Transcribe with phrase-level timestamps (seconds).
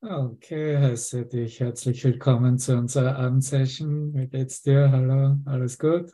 [0.00, 4.14] Okay, heiße dich herzlich willkommen zu unserer Abendsession.
[4.14, 4.90] Wie geht's dir?
[4.92, 6.12] Hallo, alles gut?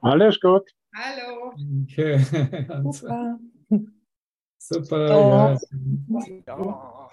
[0.00, 0.70] Alles gut.
[0.94, 1.52] Hallo.
[1.82, 2.18] Okay,
[2.90, 3.38] Super.
[4.58, 5.52] super, Ja.
[5.52, 5.58] ja.
[6.46, 7.10] Ja.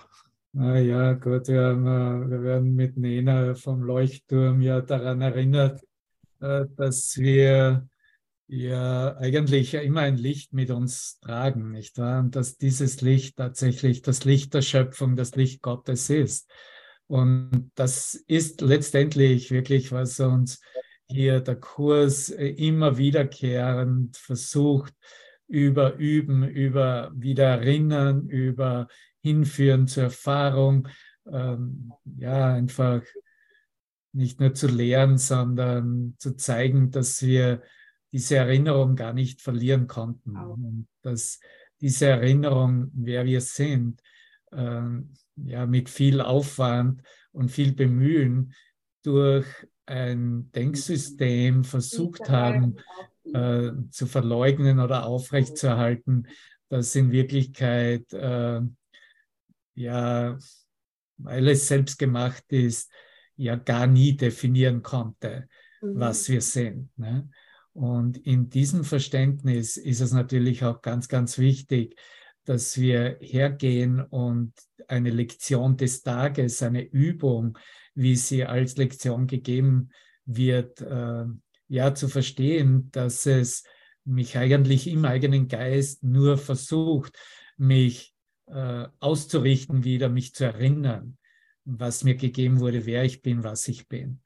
[0.58, 5.82] Ah, ja, gut, wir, haben, äh, wir werden mit Nena vom Leuchtturm ja daran erinnert,
[6.42, 7.88] äh, dass wir
[8.52, 12.20] ja eigentlich immer ein Licht mit uns tragen, nicht wahr?
[12.20, 16.52] Und dass dieses Licht tatsächlich das Licht der Schöpfung, das Licht Gottes ist.
[17.08, 20.62] Und das ist letztendlich wirklich, was uns
[21.08, 24.94] hier der Kurs äh, immer wiederkehrend versucht,
[25.48, 28.88] über Üben, über Wiedererinnern, über
[29.22, 30.88] Hinführen zur Erfahrung,
[31.26, 33.02] ähm, ja, einfach
[34.14, 37.62] nicht nur zu lehren, sondern zu zeigen, dass wir
[38.12, 40.36] diese Erinnerung gar nicht verlieren konnten.
[40.36, 41.40] Und dass
[41.80, 44.02] diese Erinnerung, wer wir sind,
[44.52, 48.54] ähm, ja, mit viel Aufwand und viel Bemühen
[49.04, 49.48] durch
[49.86, 52.78] ein Denksystem versucht haben,
[53.34, 56.28] äh, zu verleugnen oder aufrechtzuerhalten,
[56.70, 58.62] das in Wirklichkeit, äh,
[59.76, 60.38] ja,
[61.18, 62.92] weil es selbst gemacht ist,
[63.36, 65.48] ja gar nie definieren konnte,
[65.82, 66.96] was wir sind.
[66.98, 67.30] Ne?
[67.74, 71.96] Und in diesem Verständnis ist es natürlich auch ganz, ganz wichtig,
[72.44, 74.54] dass wir hergehen und
[74.88, 77.58] eine Lektion des Tages, eine Übung,
[77.94, 79.90] wie sie als Lektion gegeben
[80.26, 81.26] wird, äh,
[81.68, 83.64] ja zu verstehen, dass es
[84.04, 87.18] mich eigentlich im eigenen Geist nur versucht,
[87.58, 88.14] mich
[88.48, 91.18] äh, auszurichten, wieder mich zu erinnern,
[91.64, 94.22] was mir gegeben wurde, wer ich bin, was ich bin.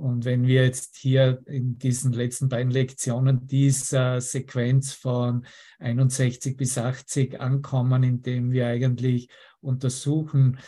[0.00, 5.44] Und wenn wir jetzt hier in diesen letzten beiden Lektionen dieser Sequenz von
[5.78, 9.28] 61 bis 80 ankommen, indem wir eigentlich
[9.60, 10.58] untersuchen,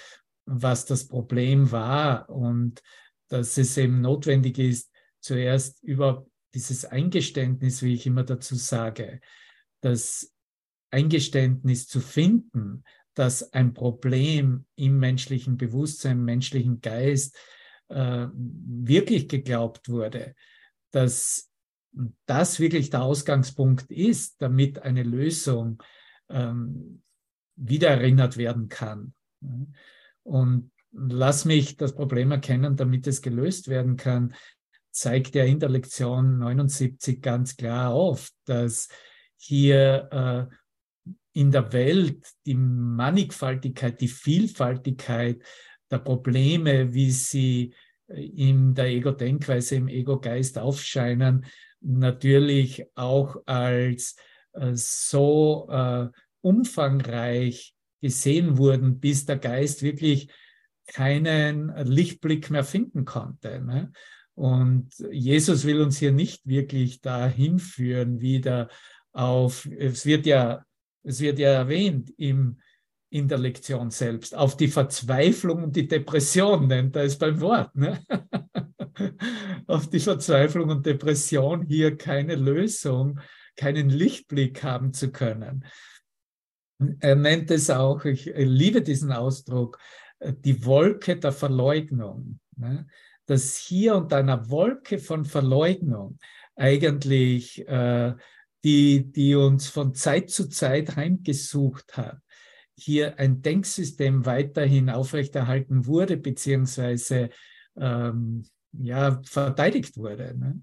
[0.45, 2.83] was das Problem war und
[3.29, 9.19] dass es eben notwendig ist, zuerst über dieses Eingeständnis, wie ich immer dazu sage,
[9.81, 10.31] das
[10.91, 17.35] Eingeständnis zu finden, dass ein Problem im menschlichen Bewusstsein, im menschlichen Geist
[17.93, 20.35] äh, wirklich geglaubt wurde,
[20.91, 21.51] dass
[22.27, 25.83] das wirklich der Ausgangspunkt ist, damit eine Lösung
[26.31, 27.03] ähm,
[27.57, 29.15] wiedererinnert werden kann.
[30.23, 34.35] Und lass mich das Problem erkennen, damit es gelöst werden kann,
[34.91, 38.89] zeigt er in der Lektion 79 ganz klar auf, dass
[39.37, 45.43] hier äh, in der Welt die Mannigfaltigkeit, die Vielfaltigkeit
[45.93, 47.75] der Probleme, wie sie
[48.09, 51.45] äh, in der Ego-Denkweise, im Ego-Geist aufscheinen,
[51.81, 54.17] natürlich auch als
[54.53, 56.09] äh, so äh,
[56.41, 60.29] umfangreich gesehen wurden, bis der Geist wirklich
[60.87, 63.61] keinen Lichtblick mehr finden konnte.
[63.61, 63.93] Ne?
[64.35, 68.69] Und Jesus will uns hier nicht wirklich dahin führen, wieder
[69.13, 70.65] auf, es wird ja,
[71.05, 72.61] es wird ja erwähnt im,
[73.13, 77.77] in der Lektion selbst, auf die Verzweiflung und die Depression nennt er es beim Wort.
[77.77, 78.03] Ne?
[79.67, 83.21] auf die Verzweiflung und Depression hier keine Lösung,
[83.55, 85.67] keinen Lichtblick haben zu können.
[87.01, 89.79] Er nennt es auch, ich liebe diesen Ausdruck,
[90.21, 92.41] die Wolke der Verleugnung.
[92.57, 92.87] Ne?
[93.27, 96.19] Dass hier unter einer Wolke von Verleugnung
[96.57, 98.15] eigentlich äh,
[98.65, 102.19] die, die uns von Zeit zu Zeit heimgesucht hat,
[102.83, 107.31] hier ein Denksystem weiterhin aufrechterhalten wurde, beziehungsweise
[107.77, 110.61] ähm, ja, verteidigt wurde, ne?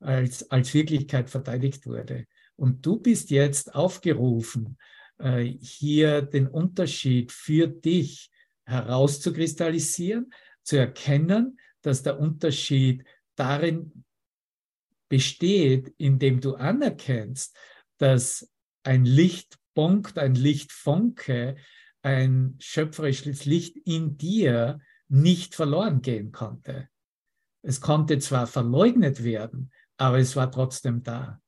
[0.00, 2.26] als, als Wirklichkeit verteidigt wurde.
[2.56, 4.78] Und du bist jetzt aufgerufen,
[5.18, 8.30] äh, hier den Unterschied für dich
[8.64, 13.04] herauszukristallisieren, zu erkennen, dass der Unterschied
[13.36, 14.04] darin
[15.08, 17.56] besteht, indem du anerkennst,
[17.96, 18.50] dass
[18.82, 19.04] ein
[19.78, 21.56] Lichtpunkt, ein Lichtfunke,
[22.02, 26.88] ein schöpferisches Licht in dir nicht verloren gehen konnte.
[27.62, 31.40] Es konnte zwar verleugnet werden, aber es war trotzdem da.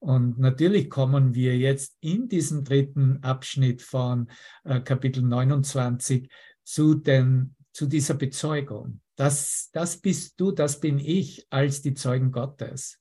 [0.00, 4.28] Und natürlich kommen wir jetzt in diesem dritten Abschnitt von
[4.64, 6.28] äh, Kapitel 29
[6.64, 9.02] zu, den, zu dieser Bezeugung.
[9.14, 12.98] Das, das bist du, das bin ich als die Zeugen Gottes.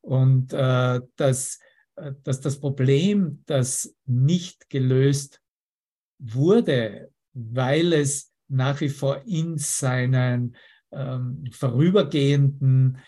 [0.00, 1.71] Und äh, dass, äh,
[2.24, 5.40] dass das Problem, das nicht gelöst
[6.18, 10.56] wurde, weil es nach wie vor in seinen
[10.92, 12.98] ähm, vorübergehenden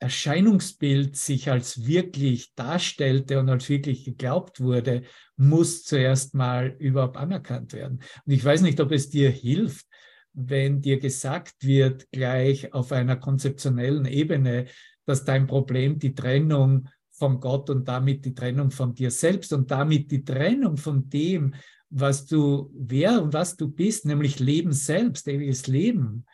[0.00, 5.02] Erscheinungsbild sich als wirklich darstellte und als wirklich geglaubt wurde,
[5.36, 8.00] muss zuerst mal überhaupt anerkannt werden.
[8.26, 9.86] Und ich weiß nicht, ob es dir hilft,
[10.34, 14.66] wenn dir gesagt wird, gleich auf einer konzeptionellen Ebene,
[15.06, 19.70] dass dein Problem die Trennung von Gott und damit die Trennung von dir selbst und
[19.70, 21.54] damit die Trennung von dem,
[21.90, 26.26] was du, wer und was du bist, nämlich Leben selbst, ewiges Leben,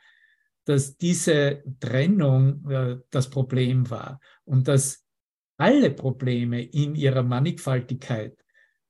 [0.64, 5.04] dass diese Trennung äh, das Problem war und dass
[5.58, 8.34] alle Probleme in ihrer Mannigfaltigkeit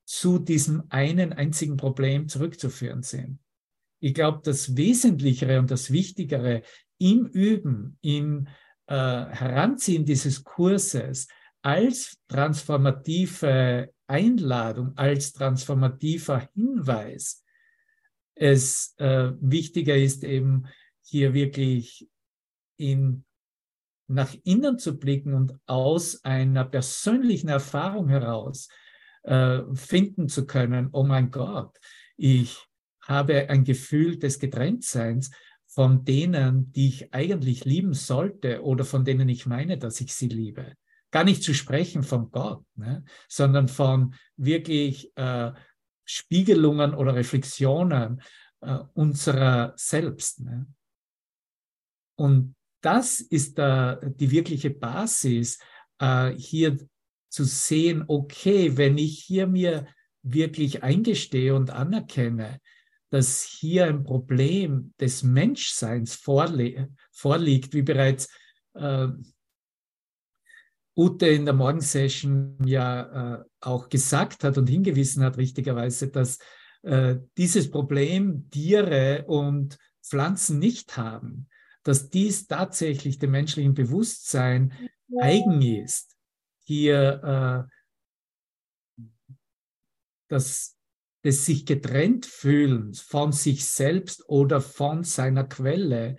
[0.05, 3.41] zu diesem einen einzigen Problem zurückzuführen sind.
[4.01, 6.63] Ich glaube, das Wesentlichere und das Wichtigere
[6.99, 8.47] im Üben, im
[8.87, 11.27] äh, Heranziehen dieses Kurses
[11.63, 17.45] als transformative Einladung, als transformativer Hinweis,
[18.35, 20.67] es äh, wichtiger ist eben
[21.03, 22.09] hier wirklich
[22.79, 23.25] in,
[24.09, 28.69] nach innen zu blicken und aus einer persönlichen Erfahrung heraus
[29.25, 31.77] äh, finden zu können, oh mein Gott,
[32.17, 32.67] ich
[33.03, 35.31] habe ein Gefühl des Getrenntseins
[35.67, 40.29] von denen, die ich eigentlich lieben sollte oder von denen ich meine, dass ich sie
[40.29, 40.75] liebe.
[41.11, 45.53] Gar nicht zu sprechen von Gott, ne, sondern von wirklich äh,
[46.05, 48.23] Spiegelungen oder Reflexionen
[48.61, 50.41] äh, unserer selbst.
[50.41, 50.67] Ne.
[52.17, 55.59] Und das ist da die wirkliche Basis,
[55.99, 56.79] äh, hier
[57.29, 59.87] zu sehen, okay, wenn ich hier mir
[60.23, 62.61] wirklich eingestehe und anerkenne,
[63.11, 68.29] dass hier ein Problem des Menschseins vorli vorliegt, wie bereits
[68.75, 69.09] äh,
[71.01, 76.39] Ute in der Morgensession ja äh, auch gesagt hat und hingewiesen hat, richtigerweise, dass
[76.83, 81.49] äh, dieses Problem Tiere und Pflanzen nicht haben,
[81.85, 84.75] dass dies tatsächlich dem menschlichen Bewusstsein
[85.19, 86.17] eigen ist.
[86.65, 89.05] Hier äh,
[90.29, 90.77] das
[91.25, 96.17] des sich getrennt fühlens von sich selbst oder von seiner Quelle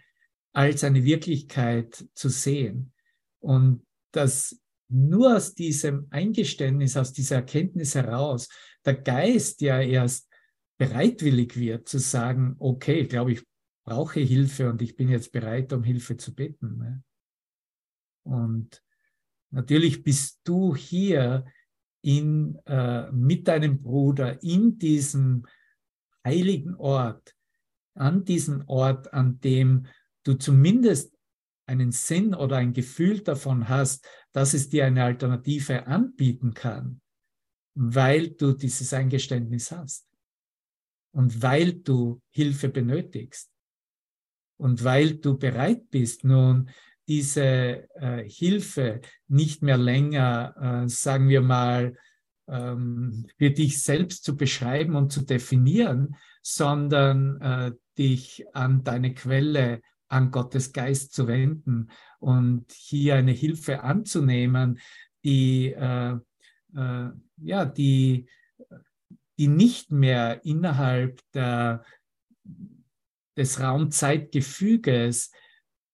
[0.53, 2.93] als eine Wirklichkeit zu sehen.
[3.39, 4.61] Und dass
[4.91, 8.49] nur aus diesem Eingeständnis, aus dieser Erkenntnis heraus,
[8.85, 10.29] der Geist ja erst
[10.77, 13.43] bereitwillig wird zu sagen, okay, ich glaube, ich
[13.83, 16.77] brauche Hilfe und ich bin jetzt bereit, um Hilfe zu bitten.
[16.77, 17.03] Ne?
[18.23, 18.83] Und
[19.51, 21.45] natürlich bist du hier
[22.01, 25.45] in, äh, mit deinem Bruder in diesem
[26.25, 27.35] heiligen Ort,
[27.95, 29.85] an diesem Ort, an dem
[30.23, 31.15] du zumindest
[31.67, 37.01] einen Sinn oder ein Gefühl davon hast, dass es dir eine Alternative anbieten kann,
[37.75, 40.07] weil du dieses Eingeständnis hast
[41.13, 43.51] und weil du Hilfe benötigst
[44.57, 46.69] und weil du bereit bist, nun
[47.07, 51.97] diese äh, Hilfe nicht mehr länger, äh, sagen wir mal,
[52.47, 59.81] ähm, für dich selbst zu beschreiben und zu definieren, sondern äh, dich an deine Quelle,
[60.11, 64.79] an Gottes Geist zu wenden und hier eine Hilfe anzunehmen,
[65.23, 66.17] die, äh,
[66.75, 68.27] äh, ja, die,
[69.37, 71.83] die nicht mehr innerhalb der,
[73.37, 75.31] des Raumzeitgefüges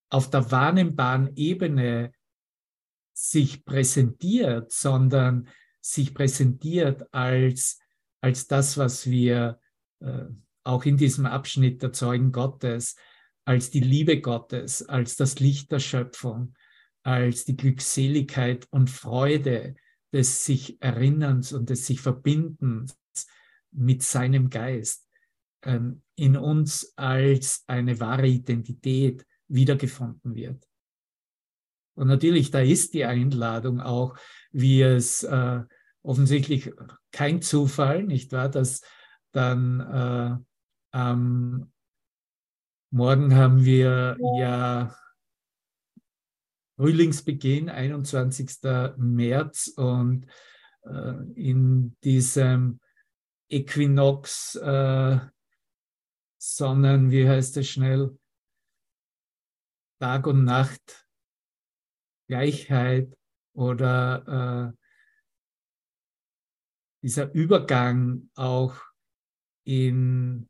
[0.09, 2.11] auf der wahrnehmbaren Ebene
[3.13, 5.47] sich präsentiert, sondern
[5.81, 7.79] sich präsentiert als,
[8.21, 9.59] als das, was wir
[9.99, 10.25] äh,
[10.63, 12.95] auch in diesem Abschnitt der Zeugen Gottes,
[13.47, 16.53] als die Liebe Gottes, als das Licht der Schöpfung,
[17.03, 19.75] als die Glückseligkeit und Freude
[20.11, 22.97] des sich Erinnerns und des sich Verbindens
[23.71, 25.07] mit seinem Geist
[25.63, 30.67] ähm, in uns als eine wahre Identität wiedergefunden wird.
[31.95, 34.17] Und natürlich, da ist die Einladung auch,
[34.51, 35.61] wie es äh,
[36.03, 36.73] offensichtlich
[37.13, 38.81] kein Zufall, nicht wahr, dass
[39.31, 40.35] dann äh,
[40.91, 41.71] am
[42.89, 44.95] Morgen haben wir ja
[46.77, 48.61] Frühlingsbeginn, 21.
[48.95, 50.25] März und
[50.83, 52.79] äh, in diesem
[53.49, 55.19] Äquinox äh,
[56.37, 58.17] Sonnen, wie heißt es schnell,
[59.99, 61.09] Tag und Nacht,
[62.29, 63.13] Gleichheit
[63.53, 64.77] oder äh,
[67.01, 68.77] dieser Übergang auch
[69.65, 70.47] in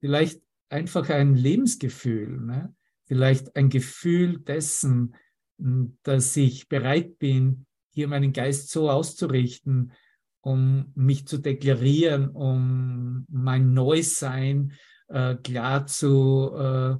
[0.00, 2.74] vielleicht einfach ein Lebensgefühl, ne?
[3.06, 5.14] vielleicht ein Gefühl dessen,
[5.58, 9.92] hm, dass ich bereit bin, hier meinen Geist so auszurichten,
[10.40, 14.72] um mich zu deklarieren, um mein Neusein
[15.08, 16.96] äh, klar zu äh,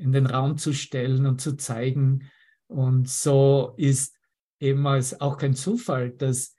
[0.00, 2.30] in den Raum zu stellen und zu zeigen,
[2.66, 4.16] Und so ist
[4.60, 6.54] eben auch kein Zufall, dass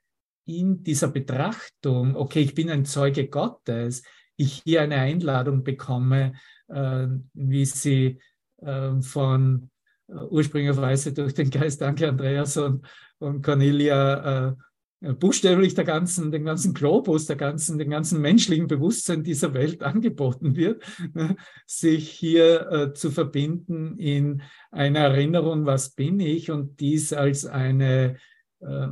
[0.46, 4.04] in dieser Betrachtung, okay, ich bin ein Zeuge Gottes,
[4.38, 6.34] ich hier eine Einladung bekomme,
[6.68, 8.20] äh, wie sie
[8.62, 9.70] äh, von
[10.08, 12.86] äh, ursprünglicherweise durch den Geist, danke Andreas und,
[13.20, 14.56] und Cornelia, äh,
[15.02, 20.56] buchstäblich der ganzen, den ganzen Globus, der ganzen, den ganzen menschlichen Bewusstsein dieser Welt angeboten
[20.56, 20.84] wird,
[21.14, 21.36] ne,
[21.66, 26.52] sich hier äh, zu verbinden in einer Erinnerung, was bin ich?
[26.52, 28.18] Und dies als eine
[28.60, 28.88] äh,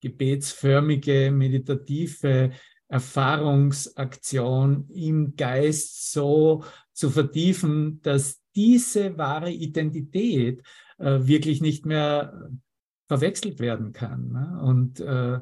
[0.00, 2.50] gebetsförmige, meditative
[2.88, 10.62] Erfahrungsaktion im Geist so zu vertiefen, dass diese wahre Identität
[10.98, 12.48] äh, wirklich nicht mehr
[13.06, 14.32] verwechselt werden kann.
[14.32, 14.60] Ne?
[14.62, 15.40] Und äh,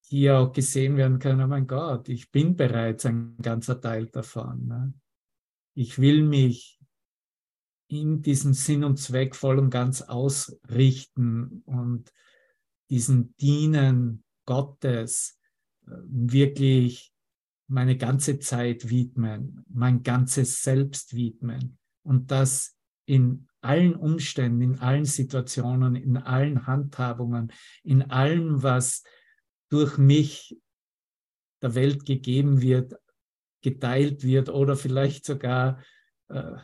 [0.00, 4.66] hier auch gesehen werden kann, oh mein Gott, ich bin bereits ein ganzer Teil davon.
[4.66, 4.94] Ne?
[5.74, 6.80] Ich will mich
[7.88, 12.12] in diesem Sinn und Zweck voll und ganz ausrichten und
[12.90, 15.37] diesen Dienen Gottes
[16.06, 17.12] wirklich
[17.68, 25.04] meine ganze Zeit widmen, mein ganzes Selbst widmen und das in allen Umständen, in allen
[25.04, 27.52] Situationen, in allen Handhabungen,
[27.82, 29.02] in allem, was
[29.68, 30.58] durch mich
[31.60, 32.94] der Welt gegeben wird,
[33.62, 35.82] geteilt wird oder vielleicht sogar
[36.28, 36.56] äh,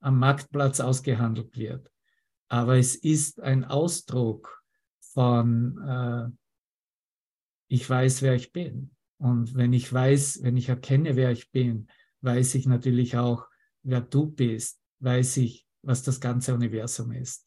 [0.00, 1.90] am Marktplatz ausgehandelt wird.
[2.48, 4.62] Aber es ist ein Ausdruck
[5.00, 6.41] von, äh,
[7.72, 8.90] ich weiß, wer ich bin.
[9.16, 11.88] Und wenn ich weiß, wenn ich erkenne, wer ich bin,
[12.20, 13.46] weiß ich natürlich auch,
[13.82, 17.46] wer du bist, weiß ich, was das ganze Universum ist.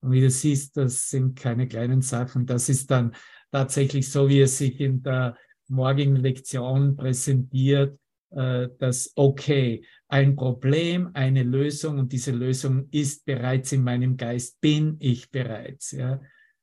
[0.00, 2.46] Und wie du siehst, das sind keine kleinen Sachen.
[2.46, 3.14] Das ist dann
[3.50, 5.36] tatsächlich so, wie es sich in der
[5.68, 8.00] morgigen Lektion präsentiert,
[8.30, 14.62] äh, dass okay, ein Problem, eine Lösung und diese Lösung ist bereits in meinem Geist,
[14.62, 15.90] bin ich bereits.
[15.90, 16.18] Ja?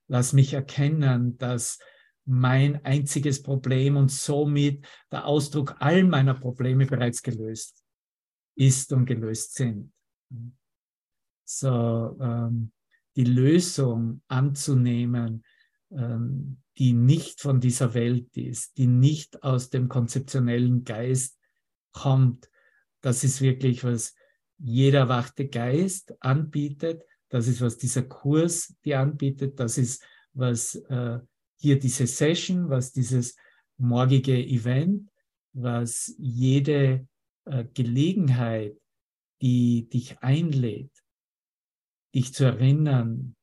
[0.09, 1.79] Lass mich erkennen, dass
[2.25, 7.83] mein einziges Problem und somit der Ausdruck all meiner Probleme bereits gelöst
[8.55, 9.93] ist und gelöst sind.
[11.45, 12.71] So ähm,
[13.15, 15.43] die Lösung anzunehmen,
[15.91, 21.39] ähm, die nicht von dieser Welt ist, die nicht aus dem konzeptionellen Geist
[21.91, 22.49] kommt,
[23.01, 24.15] das ist wirklich, was
[24.57, 27.03] jeder wachte Geist anbietet.
[27.29, 29.59] Das ist, was dieser Kurs dir anbietet.
[29.59, 31.19] Das ist, was äh,
[31.55, 33.35] hier diese Session, was dieses
[33.77, 35.09] morgige Event,
[35.53, 37.07] was jede
[37.45, 38.77] äh, Gelegenheit,
[39.41, 40.91] die dich einlädt,
[42.13, 43.35] dich zu erinnern,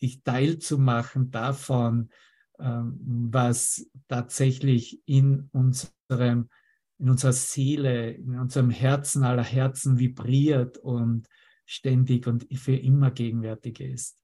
[0.00, 2.10] dich teilzumachen davon,
[2.58, 2.98] ähm,
[3.32, 6.50] was tatsächlich in unserem,
[6.98, 11.28] in unserer Seele, in unserem Herzen aller Herzen vibriert und
[11.66, 14.22] ständig und für immer gegenwärtig ist.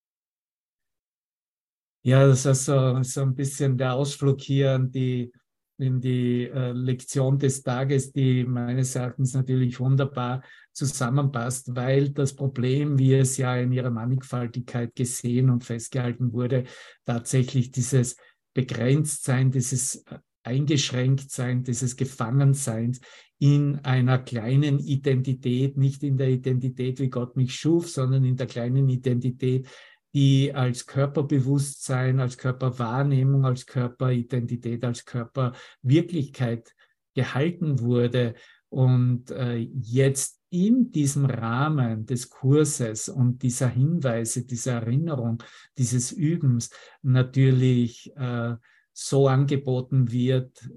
[2.03, 5.33] Ja, das ist so, so ein bisschen der Ausflug hier an die
[5.81, 10.43] in die äh, Lektion des Tages, die meines Erachtens natürlich wunderbar
[10.73, 16.65] zusammenpasst, weil das Problem, wie es ja in ihrer Mannigfaltigkeit gesehen und festgehalten wurde,
[17.07, 18.17] tatsächlich dieses
[18.53, 23.01] Begrenztsein, dieses äh, Eingeschränktsein, dieses Gefangenseins
[23.39, 28.47] in einer kleinen Identität, nicht in der Identität, wie Gott mich schuf, sondern in der
[28.47, 29.67] kleinen Identität,
[30.13, 36.75] die als Körperbewusstsein, als Körperwahrnehmung, als Körperidentität, als Körperwirklichkeit
[37.15, 38.35] gehalten wurde.
[38.69, 45.43] Und äh, jetzt in diesem Rahmen des Kurses und dieser Hinweise, dieser Erinnerung,
[45.79, 46.71] dieses Übens
[47.03, 48.57] natürlich äh,
[49.01, 50.69] so angeboten wird,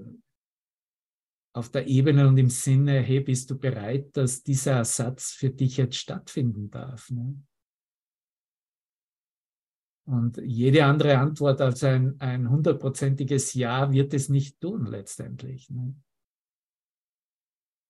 [1.56, 5.78] auf der Ebene und im Sinne, hey, bist du bereit, dass dieser Ersatz für dich
[5.78, 7.12] jetzt stattfinden darf?
[7.12, 7.44] Ne?
[10.06, 15.70] Und jede andere Antwort als ein, ein hundertprozentiges Ja wird es nicht tun letztendlich.
[15.70, 15.94] Ne?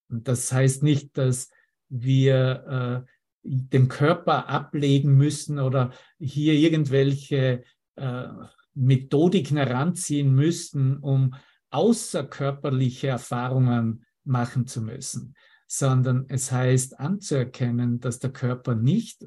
[0.09, 1.51] Und das heißt nicht, dass
[1.89, 3.11] wir äh,
[3.43, 7.63] den Körper ablegen müssen oder hier irgendwelche
[7.95, 8.27] äh,
[8.75, 11.35] Methodiken heranziehen müssen, um
[11.69, 15.35] außerkörperliche Erfahrungen machen zu müssen,
[15.67, 19.25] sondern es heißt anzuerkennen, dass der Körper nicht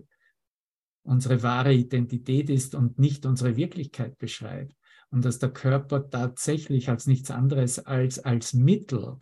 [1.02, 4.74] unsere wahre Identität ist und nicht unsere Wirklichkeit beschreibt.
[5.10, 9.18] Und dass der Körper tatsächlich als nichts anderes als als Mittel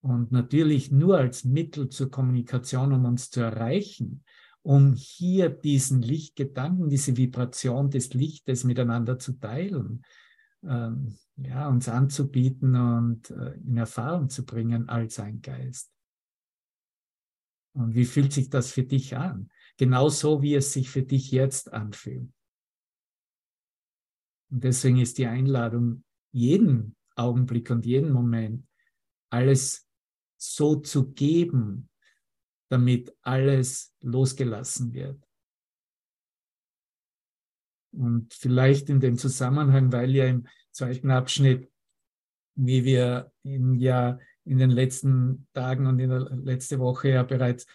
[0.00, 4.24] und natürlich nur als Mittel zur Kommunikation, um uns zu erreichen,
[4.62, 10.04] um hier diesen Lichtgedanken, diese Vibration des Lichtes miteinander zu teilen,
[10.62, 15.90] ähm, ja, uns anzubieten und äh, in Erfahrung zu bringen als ein Geist.
[17.72, 19.50] Und wie fühlt sich das für dich an?
[19.76, 22.30] Genauso wie es sich für dich jetzt anfühlt.
[24.50, 28.66] Und deswegen ist die Einladung, jeden Augenblick und jeden Moment
[29.30, 29.88] alles
[30.36, 31.89] so zu geben,
[32.70, 35.22] damit alles losgelassen wird.
[37.92, 41.68] Und vielleicht in dem Zusammenhang, weil ja im zweiten Abschnitt,
[42.54, 47.66] wie wir ihn ja in den letzten Tagen und in der letzten Woche ja bereits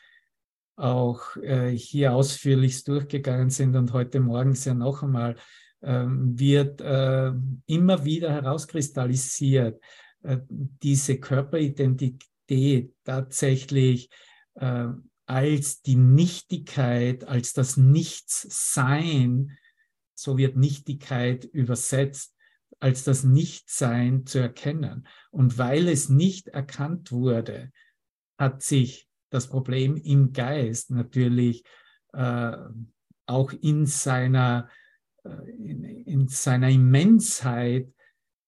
[0.77, 5.35] auch äh, hier ausführlich durchgegangen sind und heute morgens ja noch einmal,
[5.81, 7.31] äh, wird äh,
[7.65, 9.81] immer wieder herauskristallisiert,
[10.23, 14.09] äh, diese Körperidentität tatsächlich
[14.55, 14.87] äh,
[15.25, 19.57] als die Nichtigkeit, als das Nichtssein,
[20.13, 22.35] so wird Nichtigkeit übersetzt,
[22.79, 25.07] als das Nichtsein zu erkennen.
[25.31, 27.71] Und weil es nicht erkannt wurde,
[28.37, 31.63] hat sich das Problem im Geist natürlich
[32.13, 32.57] äh,
[33.25, 34.69] auch in seiner,
[35.23, 37.91] äh, in, in, seiner Immensheit,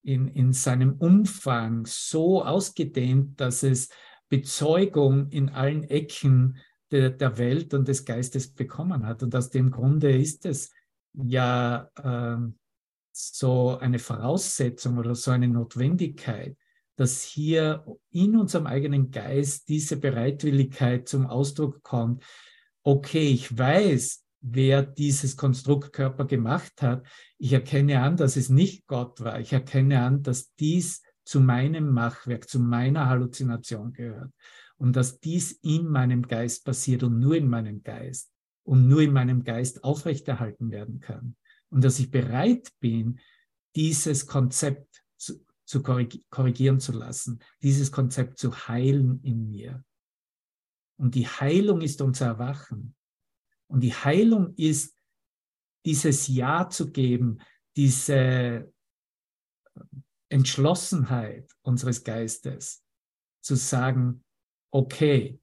[0.03, 3.89] in, in seinem Umfang so ausgedehnt, dass es
[4.29, 6.57] Bezeugung in allen Ecken
[6.91, 9.23] der, der Welt und des Geistes bekommen hat.
[9.23, 10.71] Und aus dem Grunde ist es
[11.13, 12.37] ja äh,
[13.11, 16.55] so eine Voraussetzung oder so eine Notwendigkeit,
[16.95, 22.23] dass hier in unserem eigenen Geist diese Bereitwilligkeit zum Ausdruck kommt.
[22.83, 27.05] Okay, ich weiß, wer dieses Konstrukt Körper gemacht hat.
[27.37, 29.39] Ich erkenne an, dass es nicht Gott war.
[29.39, 34.31] Ich erkenne an, dass dies zu meinem Machwerk, zu meiner Halluzination gehört
[34.77, 38.31] und dass dies in meinem Geist passiert und nur in meinem Geist
[38.63, 41.35] und nur in meinem Geist aufrechterhalten werden kann
[41.69, 43.19] und dass ich bereit bin,
[43.75, 49.83] dieses Konzept zu, zu korrigieren zu lassen, dieses Konzept zu heilen in mir.
[50.97, 52.95] Und die Heilung ist unser Erwachen.
[53.67, 54.97] Und die Heilung ist
[55.85, 57.39] dieses Ja zu geben,
[57.75, 58.73] diese
[60.29, 62.83] Entschlossenheit unseres Geistes,
[63.41, 64.23] zu sagen,
[64.71, 65.39] okay,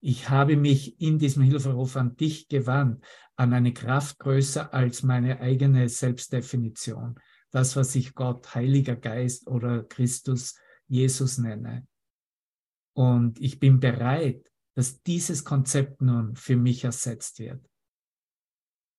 [0.00, 3.04] ich habe mich in diesem Hilferuf an dich gewandt,
[3.36, 7.18] an eine Kraft größer als meine eigene Selbstdefinition.
[7.50, 10.56] Das, was ich Gott, Heiliger Geist oder Christus,
[10.88, 11.86] Jesus nenne.
[12.94, 17.64] Und ich bin bereit, dass dieses Konzept nun für mich ersetzt wird.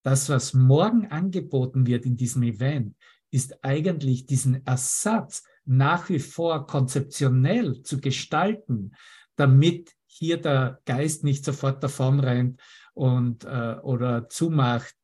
[0.04, 2.96] Das, was morgen angeboten wird in diesem Event,
[3.34, 8.92] ist eigentlich diesen Ersatz nach wie vor konzeptionell zu gestalten,
[9.36, 12.62] damit hier der Geist nicht sofort davon rennt
[12.94, 14.96] und, äh, oder zumacht,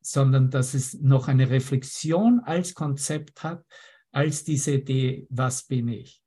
[0.00, 3.64] sondern dass es noch eine Reflexion als Konzept hat,
[4.12, 6.22] als diese Idee, was bin ich?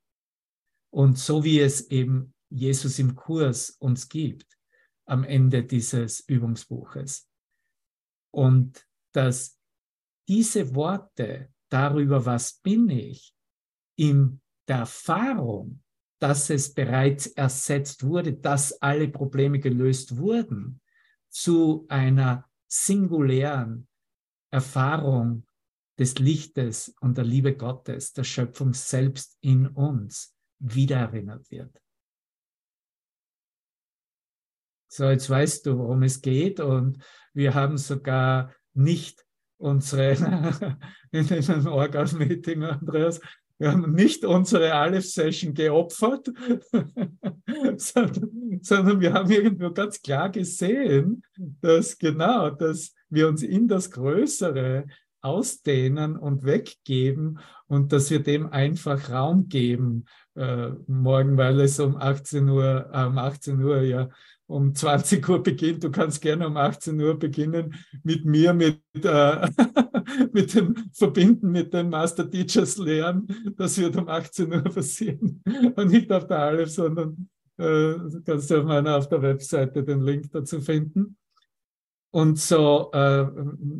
[0.91, 4.46] Und so wie es eben Jesus im Kurs uns gibt,
[5.06, 7.28] am Ende dieses Übungsbuches.
[8.32, 9.57] Und dass
[10.27, 13.33] diese Worte darüber, was bin ich,
[13.95, 15.83] in der Erfahrung,
[16.19, 20.81] dass es bereits ersetzt wurde, dass alle Probleme gelöst wurden,
[21.29, 23.87] zu einer singulären
[24.51, 25.45] Erfahrung
[25.99, 31.81] des Lichtes und der Liebe Gottes, der Schöpfung selbst in uns wiedererinnert wird.
[34.89, 39.26] So, jetzt weißt du, worum es geht und wir haben sogar nicht
[39.58, 40.78] unsere,
[41.12, 43.20] in einem Organ-Meeting, Andreas,
[43.60, 46.32] wir haben nicht unsere Aleph-Session geopfert,
[47.78, 51.24] sondern, sondern, wir haben irgendwo ganz klar gesehen,
[51.62, 54.86] dass genau, dass wir uns in das Größere
[55.22, 61.98] ausdehnen und weggeben und dass wir dem einfach Raum geben äh, morgen, weil es um
[61.98, 64.08] 18 Uhr, äh, um 18 Uhr ja
[64.47, 65.83] um 20 Uhr beginnt.
[65.83, 69.49] Du kannst gerne um 18 Uhr beginnen mit mir, mit, äh,
[70.31, 73.27] mit dem Verbinden mit den Master Teachers lernen.
[73.57, 75.43] Das wird um 18 Uhr passieren
[75.75, 80.01] und nicht auf der Aleph, sondern äh, kannst du auf meiner auf der Webseite den
[80.01, 81.17] Link dazu finden.
[82.12, 83.25] Und so, äh,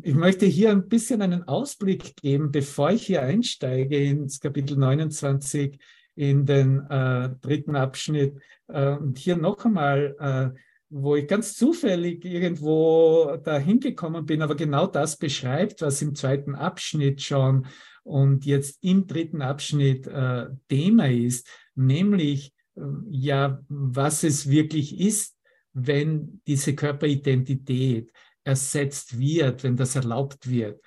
[0.02, 5.78] ich möchte hier ein bisschen einen Ausblick geben, bevor ich hier einsteige ins Kapitel 29
[6.18, 8.40] in den äh, dritten Abschnitt.
[8.66, 10.58] Äh, und hier noch einmal, äh,
[10.90, 16.56] wo ich ganz zufällig irgendwo da hingekommen bin, aber genau das beschreibt, was im zweiten
[16.56, 17.66] Abschnitt schon
[18.02, 25.36] und jetzt im dritten Abschnitt äh, Thema ist, nämlich äh, ja, was es wirklich ist,
[25.72, 28.10] wenn diese Körperidentität
[28.42, 30.80] ersetzt wird, wenn das erlaubt wird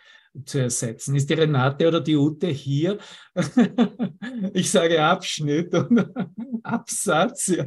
[0.46, 1.16] zu ersetzen.
[1.16, 2.98] Ist die Renate oder die Ute hier?
[4.54, 6.10] ich sage Abschnitt und
[6.64, 7.48] Absatz.
[7.48, 7.66] Ja.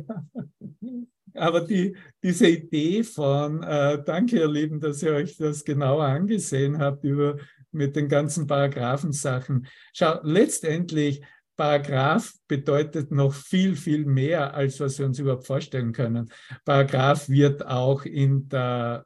[1.35, 6.79] aber die, diese Idee von, äh, danke ihr Lieben, dass ihr euch das genauer angesehen
[6.79, 7.37] habt über
[7.71, 9.67] mit den ganzen Paragraphensachen.
[9.93, 11.23] Schau, letztendlich
[11.57, 16.31] Paragraph bedeutet noch viel, viel mehr, als was wir uns überhaupt vorstellen können.
[16.65, 19.05] Paragraph wird auch in der,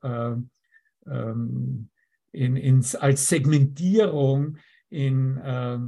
[1.07, 1.91] äh, ähm,
[2.33, 4.59] in, ins, als Segmentierung
[4.91, 5.79] in, äh,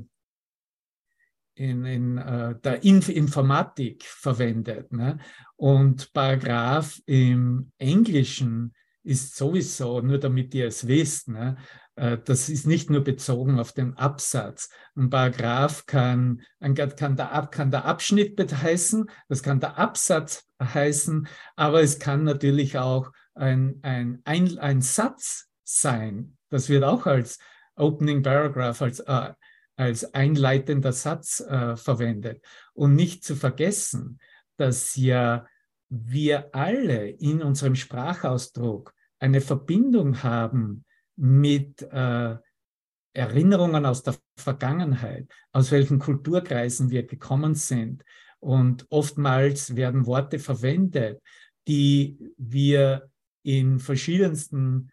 [1.54, 4.92] in, in äh, der Inf Informatik verwendet.
[4.92, 5.18] Ne?
[5.56, 11.56] Und Paragraph im Englischen ist sowieso, nur damit ihr es wisst, ne?
[11.96, 14.70] Äh, das ist nicht nur bezogen auf den Absatz.
[14.96, 21.82] Ein Paragraph kann, kann, der, kann der Abschnitt heißen, das kann der Absatz heißen, aber
[21.82, 26.36] es kann natürlich auch ein, ein, ein, ein Satz sein.
[26.48, 27.38] Das wird auch als
[27.76, 29.32] Opening Paragraph, als, äh,
[29.76, 32.44] als einleitender Satz äh, verwendet.
[32.74, 34.18] Und nicht zu vergessen,
[34.56, 35.46] dass ja
[35.88, 40.84] wir alle in unserem Sprachausdruck eine Verbindung haben
[41.16, 42.36] mit äh,
[43.12, 48.04] Erinnerungen aus der Vergangenheit, aus welchen Kulturkreisen wir gekommen sind.
[48.38, 51.20] Und oftmals werden Worte verwendet,
[51.66, 53.10] die wir
[53.42, 54.90] in verschiedensten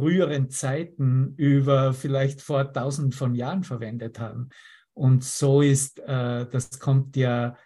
[0.00, 4.48] früheren Zeiten über vielleicht vor tausend von Jahren verwendet haben.
[4.94, 7.56] Und so ist, äh, das kommt ja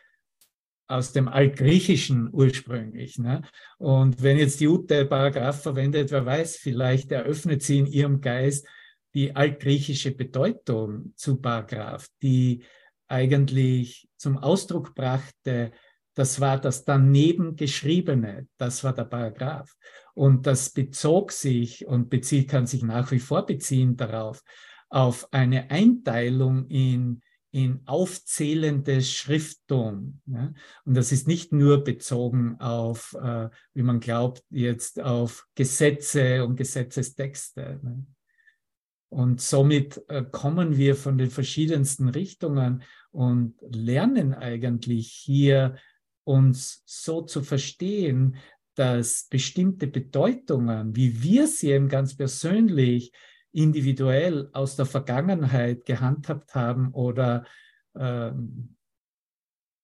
[0.87, 3.19] aus dem Altgriechischen ursprünglich.
[3.19, 3.43] Ne?
[3.79, 8.67] Und wenn jetzt die Ute Paragraph verwendet, wer weiß, vielleicht eröffnet sie in ihrem Geist
[9.15, 12.65] die altgriechische Bedeutung zu Paragraph, die
[13.07, 15.71] eigentlich zum Ausdruck brachte,
[16.15, 19.75] das war das daneben geschriebene, das war der Paragraph.
[20.15, 24.43] Und das bezog sich und bezieht, kann sich nach wie vor beziehen darauf,
[24.89, 27.21] auf eine Einteilung in
[27.55, 30.21] in aufzählendes Schrifttum.
[30.27, 30.55] Ne?
[30.85, 36.57] Und das ist nicht nur bezogen auf, äh, wie man glaubt, jetzt auf Gesetze und
[36.57, 37.79] Gesetzestexte.
[37.81, 38.07] Ne?
[39.09, 45.77] Und somit äh, kommen wir von den verschiedensten Richtungen und lernen eigentlich hier
[46.25, 48.37] uns so zu verstehen,
[48.75, 53.13] dass bestimmte Bedeutungen, wie wir sie eben ganz persönlich
[53.53, 57.47] individuell aus der Vergangenheit gehandhabt haben oder
[57.95, 58.77] ähm,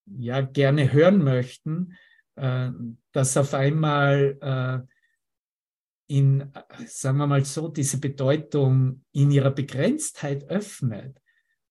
[0.07, 1.97] ja gerne hören möchten,
[2.35, 2.71] äh,
[3.13, 4.93] dass auf einmal äh,
[6.09, 6.53] in,
[6.87, 11.21] sagen wir mal so, diese Bedeutung in ihrer Begrenztheit öffnet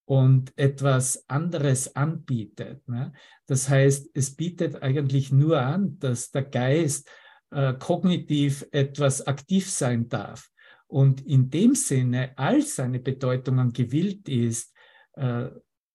[0.10, 2.88] und etwas anderes anbietet.
[2.88, 3.14] Ne?
[3.46, 7.08] Das heißt, es bietet eigentlich nur an, dass der Geist
[7.52, 10.50] äh, kognitiv etwas aktiv sein darf
[10.88, 14.74] und in dem Sinne all seine Bedeutungen gewillt ist,
[15.14, 15.50] äh,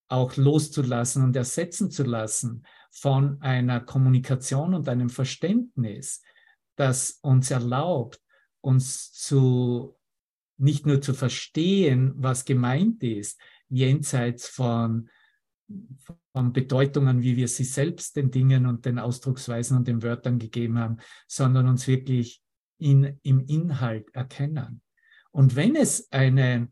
[0.06, 6.22] auch loszulassen und ersetzen zu lassen von einer Kommunikation und einem Verständnis,
[6.76, 8.20] das uns erlaubt,
[8.60, 9.96] uns zu
[10.56, 13.40] nicht nur zu verstehen, was gemeint ist,
[13.74, 15.08] jenseits von,
[16.32, 20.78] von Bedeutungen, wie wir sie selbst den Dingen und den Ausdrucksweisen und den Wörtern gegeben
[20.78, 22.42] haben, sondern uns wirklich
[22.78, 24.80] in, im Inhalt erkennen.
[25.30, 26.68] Und wenn es eine,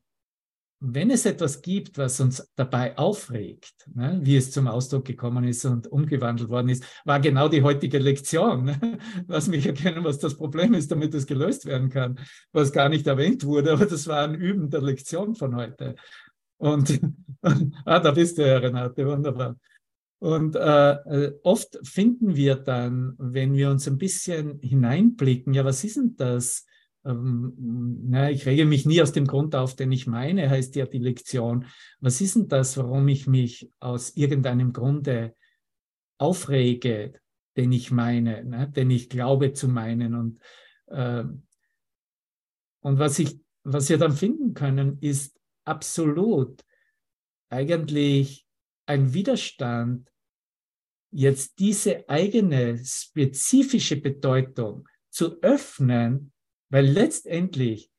[0.84, 5.64] wenn es etwas gibt, was uns dabei aufregt, ne, wie es zum Ausdruck gekommen ist
[5.64, 8.64] und umgewandelt worden ist, war genau die heutige Lektion.
[8.64, 8.98] Ne?
[9.28, 12.18] Lass mich erkennen, was das Problem ist, damit es gelöst werden kann,
[12.52, 15.94] was gar nicht erwähnt wurde, aber das war ein Üben der Lektion von heute.
[17.42, 19.58] Und ah, da bist du, Renate, wunderbar.
[20.20, 25.82] Und äh, äh, oft finden wir dann, wenn wir uns ein bisschen hineinblicken, ja, was
[25.82, 26.64] ist denn das?
[27.04, 27.54] ähm,
[28.08, 30.98] na, ich rege mich nie aus dem Grund auf, den ich meine, heißt ja die
[30.98, 31.66] Lektion.
[32.00, 35.34] Was ist denn das, warum ich mich aus irgendeinem Grunde
[36.18, 37.14] aufrege,
[37.56, 40.14] den ich meine, ne, den ich glaube zu meinen?
[40.14, 40.40] Und,
[40.86, 41.24] äh,
[42.80, 46.62] und was, ich, was wir dann finden können, ist absolut
[47.50, 48.46] eigentlich
[48.86, 50.10] ein Widerstand,
[51.10, 56.32] jetzt diese eigene spezifische Bedeutung zu öffnen
[56.72, 57.91] weil letztendlich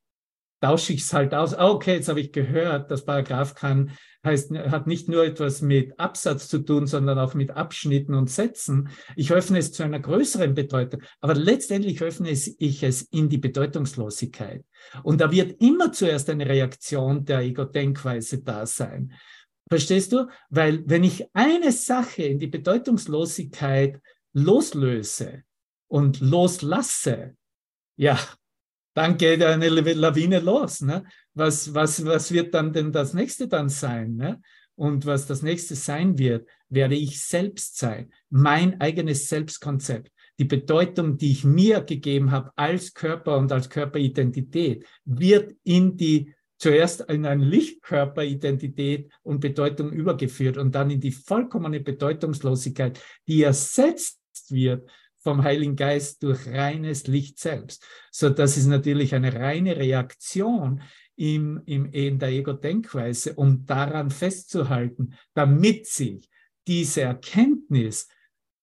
[0.63, 1.53] tausche ich es halt aus.
[1.53, 3.91] Ah, okay, jetzt habe ich gehört, das Paragraph kann,
[4.25, 8.87] heißt, hat nicht nur etwas mit Absatz zu tun, sondern auch mit Abschnitten und Sätzen.
[9.17, 14.63] Ich öffne es zu einer größeren Bedeutung, aber letztendlich öffne ich es in die Bedeutungslosigkeit.
[15.03, 19.11] Und da wird immer zuerst eine Reaktion der Ego-Denkweise da sein.
[19.67, 20.29] Verstehst du?
[20.49, 23.99] Weil wenn ich eine Sache in die Bedeutungslosigkeit
[24.31, 25.43] loslöse
[25.89, 27.35] und loslasse,
[27.97, 28.17] ja,
[28.93, 30.81] dann geht eine Lawine los.
[30.81, 31.03] Ne?
[31.33, 34.15] Was, was, was wird dann denn das nächste dann sein?
[34.15, 34.41] Ne?
[34.75, 41.17] Und was das nächste sein wird, werde ich selbst sein, mein eigenes Selbstkonzept, die Bedeutung,
[41.17, 47.25] die ich mir gegeben habe als Körper und als Körperidentität, wird in die zuerst in
[47.25, 54.89] eine Lichtkörperidentität und Bedeutung übergeführt und dann in die vollkommene Bedeutungslosigkeit, die ersetzt wird
[55.23, 57.85] vom Heiligen Geist durch reines Licht selbst.
[58.11, 60.81] So, das ist natürlich eine reine Reaktion
[61.15, 66.29] im, im, in der Ego-Denkweise, um daran festzuhalten, damit sich
[66.67, 68.07] diese Erkenntnis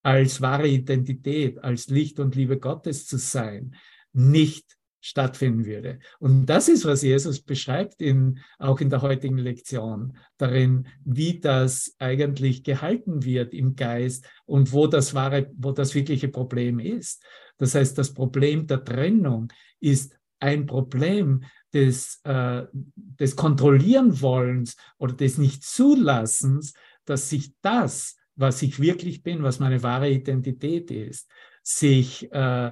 [0.02, 3.74] als wahre Identität, als Licht und Liebe Gottes zu sein,
[4.12, 5.98] nicht stattfinden würde.
[6.18, 11.94] Und das ist, was Jesus beschreibt, in, auch in der heutigen Lektion, darin, wie das
[11.98, 17.22] eigentlich gehalten wird im Geist und wo das wahre, wo das wirkliche Problem ist.
[17.58, 19.48] Das heißt, das Problem der Trennung
[19.80, 28.62] ist ein Problem des, äh, des Kontrollieren wollens oder des Nicht-Zulassens, dass sich das, was
[28.62, 31.30] ich wirklich bin, was meine wahre Identität ist,
[31.62, 32.70] sich äh,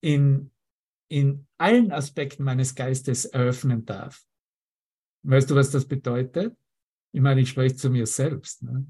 [0.00, 0.50] in
[1.08, 4.22] in allen Aspekten meines Geistes eröffnen darf.
[5.22, 6.56] Weißt du, was das bedeutet?
[7.12, 8.62] Ich meine, ich spreche zu mir selbst.
[8.62, 8.86] Ne?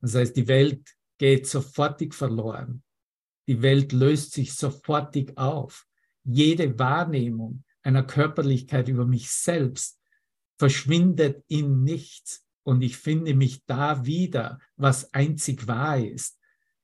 [0.00, 2.82] Das heißt, die Welt geht sofortig verloren.
[3.48, 5.86] Die Welt löst sich sofortig auf.
[6.24, 10.00] Jede Wahrnehmung einer Körperlichkeit über mich selbst
[10.58, 12.46] verschwindet in nichts.
[12.64, 16.38] Und ich finde mich da wieder, was einzig wahr ist.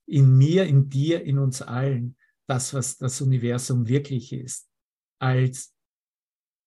[0.07, 2.17] In mir, in dir, in uns allen
[2.49, 4.69] das, was das Universum wirklich ist,
[5.21, 5.75] als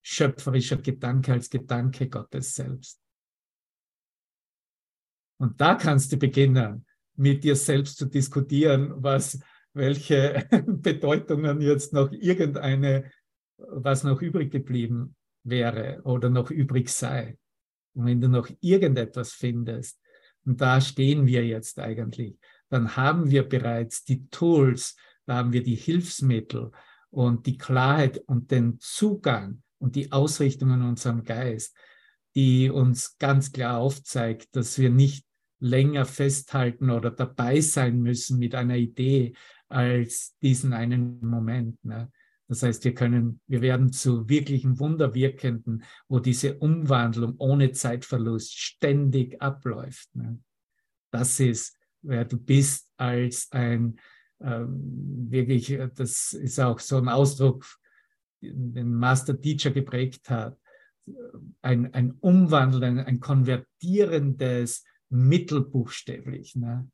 [0.04, 3.02] schöpferischer Gedanke, als Gedanke Gottes selbst.
[5.40, 9.40] Und da kannst du beginnen, mit dir selbst zu diskutieren, was,
[9.74, 13.12] welche Bedeutungen jetzt noch irgendeine,
[13.58, 17.38] was noch übrig geblieben wäre oder noch übrig sei.
[17.94, 20.00] Und wenn du noch irgendetwas findest,
[20.46, 22.38] und da stehen wir jetzt eigentlich,
[22.70, 24.96] dann haben wir bereits die Tools,
[25.36, 26.72] haben wir die Hilfsmittel
[27.10, 31.76] und die Klarheit und den Zugang und die Ausrichtung in unserem Geist,
[32.36, 35.26] die uns ganz klar aufzeigt, dass wir nicht
[35.60, 39.34] länger festhalten oder dabei sein müssen mit einer Idee
[39.68, 41.84] als diesen einen Moment.
[41.84, 42.12] Ne?
[42.48, 49.42] Das heißt, wir können, wir werden zu wirklichen Wunderwirkenden, wo diese Umwandlung ohne Zeitverlust ständig
[49.42, 50.14] abläuft.
[50.16, 50.40] Ne?
[51.12, 54.00] Das ist, wer du bist als ein
[54.44, 57.66] wirklich, äh, das ist auch so ein Ausdruck,
[58.42, 60.58] den Master Teacher geprägt hat,
[61.62, 66.56] ein, ein Umwandeln, ein konvertierendes Mittel buchstäblich.
[66.56, 66.90] Ne?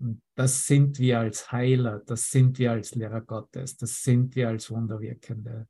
[0.00, 4.48] Und das sind wir als Heiler, das sind wir als Lehrer Gottes, das sind wir
[4.48, 5.68] als Wunderwirkende.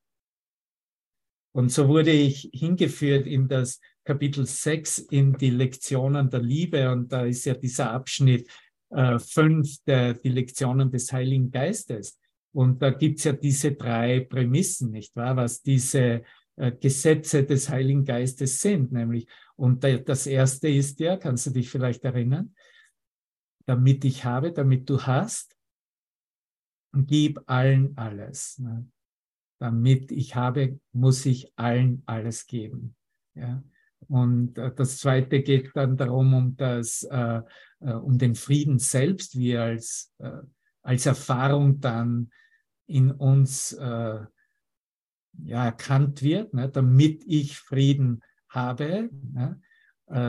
[1.52, 6.90] Und so wurde ich hingeführt in das Kapitel 6 in die Lektionen der Liebe.
[6.92, 8.48] Und da ist ja dieser Abschnitt,
[8.90, 12.18] äh, fünf der die Lektionen des Heiligen Geistes.
[12.53, 16.22] Und da gibt's ja diese drei Prämissen, nicht wahr, was diese
[16.57, 19.26] äh, Gesetze des Heiligen Geistes sind, nämlich.
[19.57, 22.55] Und der, das erste ist ja, kannst du dich vielleicht erinnern,
[23.66, 25.57] damit ich habe, damit du hast,
[26.92, 28.59] gib allen alles.
[28.59, 28.88] Ne?
[29.61, 32.96] Damit ich habe, muss ich allen alles geben.
[33.35, 33.62] Ja?
[34.09, 37.42] Und äh, das zweite geht dann darum, um das, äh,
[37.81, 40.43] äh, um den Frieden selbst, wie er als, äh,
[40.83, 42.31] als Erfahrung dann
[42.87, 44.21] in uns äh,
[45.45, 49.61] ja, erkannt wird, ne, damit ich Frieden habe, ne,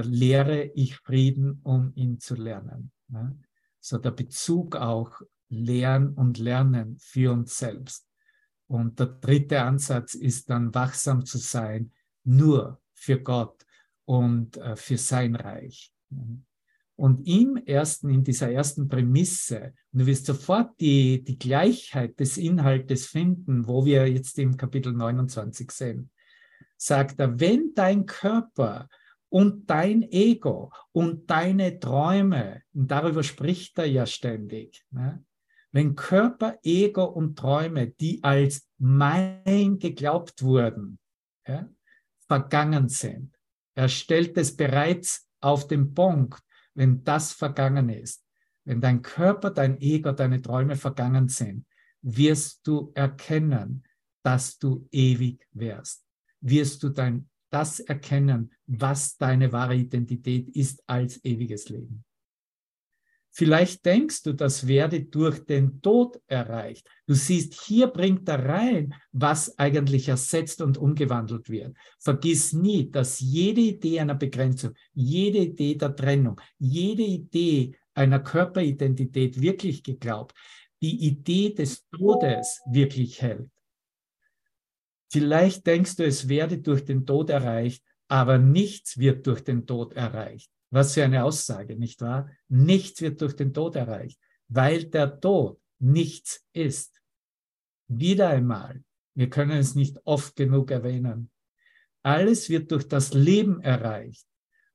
[0.04, 2.92] lehre ich Frieden, um ihn zu lernen.
[3.08, 3.36] Ne.
[3.80, 8.08] So der Bezug auch Lernen und Lernen für uns selbst.
[8.68, 13.66] Und der dritte Ansatz ist dann wachsam zu sein, nur für Gott
[14.06, 15.92] und für sein Reich.
[16.95, 23.08] Und im ersten, in dieser ersten Prämisse, du wirst sofort die, die Gleichheit des Inhaltes
[23.08, 26.12] finden, wo wir jetzt im Kapitel 29 sehen,
[26.77, 28.88] sagt er, wenn dein Körper
[29.30, 35.23] und dein Ego und deine Träume, und darüber spricht er ja ständig, ne?
[35.71, 40.99] wenn Körper, Ego und Träume, die als mein geglaubt wurden,
[41.47, 41.69] ja,
[42.27, 43.36] vergangen sind.
[43.73, 46.41] Er stellt es bereits auf den Punkt,
[46.74, 48.24] wenn das vergangen ist,
[48.66, 51.66] wenn dein Körper, dein Ego, deine Träume vergangen sind,
[52.02, 53.84] wirst du erkennen,
[54.24, 56.06] dass du ewig wärst.
[56.42, 62.04] Wirst du dein, das erkennen, was deine wahre Identität ist als ewiges Leben.
[63.34, 66.86] Vielleicht denkst du, das werde durch den Tod erreicht.
[67.08, 71.76] Du siehst, hier bringt er rein, was eigentlich ersetzt und umgewandelt wird.
[71.98, 79.39] Vergiss nie, dass jede Idee einer Begrenzung, jede Idee der Trennung, jede Idee einer Körperidentität
[79.39, 80.36] wirklich geglaubt,
[80.82, 83.50] die Idee des Todes wirklich hält.
[85.10, 89.94] Vielleicht denkst du, es werde durch den Tod erreicht, aber nichts wird durch den Tod
[89.94, 90.50] erreicht.
[90.72, 92.30] Was für eine Aussage, nicht wahr?
[92.48, 97.02] Nichts wird durch den Tod erreicht, weil der Tod nichts ist.
[97.88, 101.30] Wieder einmal, wir können es nicht oft genug erwähnen.
[102.04, 104.26] Alles wird durch das Leben erreicht.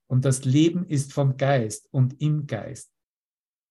[0.06, 2.92] Und das Leben ist vom Geist und im Geist.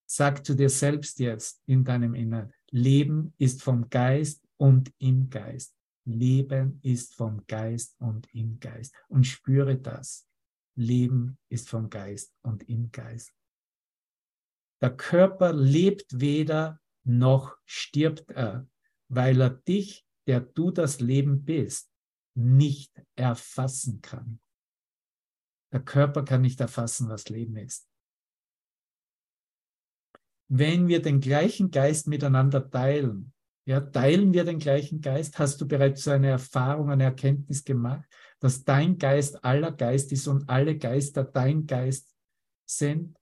[0.06, 5.74] Sag zu dir selbst jetzt in deinem Innern, Leben ist vom Geist und im Geist.
[6.04, 8.94] Leben ist vom Geist und im Geist.
[9.08, 10.28] Und spüre das.
[10.76, 13.34] Leben ist vom Geist und im Geist.
[14.82, 18.68] Der Körper lebt weder noch stirbt er,
[19.08, 21.92] weil er dich, der du das Leben bist,
[22.36, 24.40] nicht erfassen kann.
[25.72, 27.88] Der Körper kann nicht erfassen, was Leben ist.
[30.48, 33.34] Wenn wir den gleichen Geist miteinander teilen,
[33.65, 35.39] ja, teilen wir den gleichen Geist?
[35.39, 38.06] Hast du bereits so eine Erfahrung, eine Erkenntnis gemacht,
[38.39, 42.15] dass dein Geist aller Geist ist und alle Geister dein Geist
[42.65, 43.17] sind?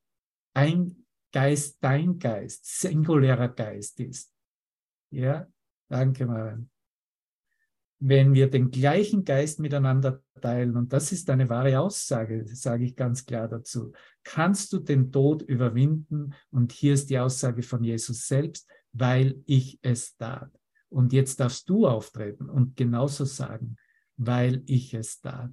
[0.54, 4.32] Ein Geist dein Geist, singulärer Geist ist.
[5.10, 5.48] Ja,
[5.90, 6.70] danke, Maren
[8.06, 12.98] wenn wir den gleichen Geist miteinander teilen, und das ist eine wahre Aussage, sage ich
[12.98, 16.34] ganz klar dazu, kannst du den Tod überwinden.
[16.52, 20.52] Und hier ist die Aussage von Jesus selbst, weil ich es tat.
[20.90, 23.76] Und jetzt darfst du auftreten und genauso sagen,
[24.16, 25.52] weil ich es tat.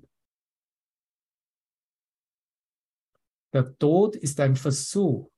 [3.52, 5.30] Der Tod ist ein Versuch,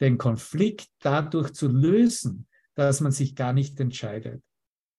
[0.00, 4.42] den Konflikt dadurch zu lösen, dass man sich gar nicht entscheidet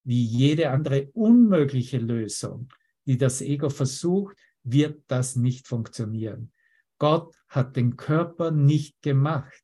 [0.09, 2.73] wie jede andere unmögliche Lösung,
[3.05, 6.51] die das Ego versucht, wird das nicht funktionieren.
[6.97, 9.63] Gott hat den Körper nicht gemacht,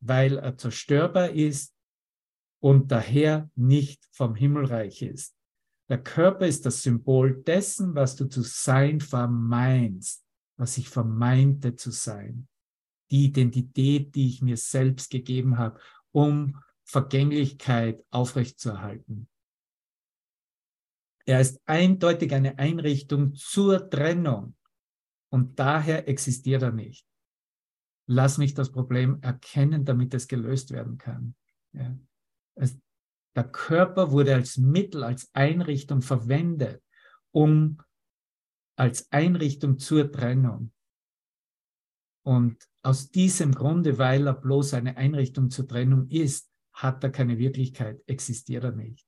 [0.00, 1.72] weil er zerstörbar ist
[2.60, 5.36] und daher nicht vom Himmelreich ist.
[5.88, 10.24] Der Körper ist das Symbol dessen, was du zu sein vermeinst,
[10.56, 12.48] was ich vermeinte zu sein.
[13.10, 15.78] Die Identität, die ich mir selbst gegeben habe,
[16.10, 19.28] um Vergänglichkeit aufrechtzuerhalten.
[21.24, 24.56] Er ist eindeutig eine Einrichtung zur Trennung
[25.28, 27.06] und daher existiert er nicht.
[28.08, 31.34] Lass mich das Problem erkennen, damit es gelöst werden kann.
[31.72, 31.96] Ja.
[32.56, 32.76] Es,
[33.34, 36.82] der Körper wurde als Mittel, als Einrichtung verwendet,
[37.32, 37.80] um
[38.76, 40.72] als Einrichtung zur Trennung.
[42.24, 47.38] Und aus diesem Grunde, weil er bloß eine Einrichtung zur Trennung ist, hat er keine
[47.38, 49.06] Wirklichkeit, existiert er nicht.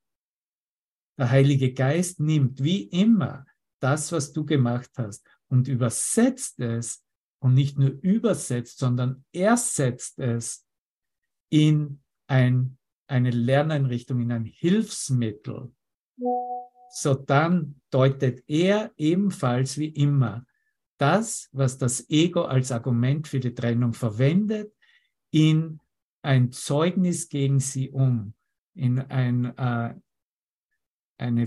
[1.19, 3.45] Der Heilige Geist nimmt wie immer
[3.81, 7.05] das, was du gemacht hast und übersetzt es
[7.41, 10.67] und nicht nur übersetzt, sondern ersetzt es
[11.51, 12.78] in ein,
[13.09, 15.73] eine Lerneinrichtung, in ein Hilfsmittel.
[16.91, 20.47] So dann deutet er ebenfalls wie immer
[20.99, 24.73] das, was das Ego als Argument für die Trennung verwendet,
[25.31, 25.81] in
[26.23, 28.35] ein Zeugnis gegen sie um,
[28.75, 29.95] in ein, äh,
[31.19, 31.47] eine,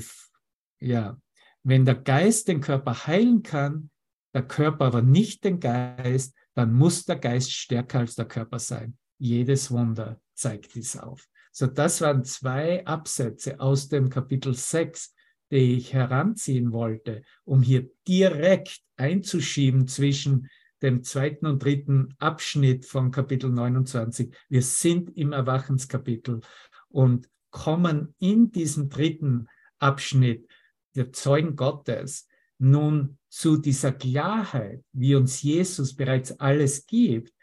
[0.80, 1.20] ja,
[1.64, 3.92] wenn der Geist den Körper heilen kann,
[4.34, 8.98] der Körper aber nicht den Geist, dann muss der Geist stärker als der Körper sein.
[9.18, 11.28] Jedes Wunder zeigt dies auf.
[11.52, 15.14] So, das waren zwei Absätze aus dem Kapitel 6,
[15.52, 20.50] die ich heranziehen wollte, um hier direkt einzuschieben zwischen
[20.82, 24.34] dem zweiten und dritten Abschnitt von Kapitel 29.
[24.48, 26.40] Wir sind im Erwachenskapitel
[26.88, 30.48] und kommen in diesem dritten Abschnitt
[30.96, 37.34] der Zeugen Gottes nun zu dieser Klarheit, wie uns Jesus bereits alles gibt,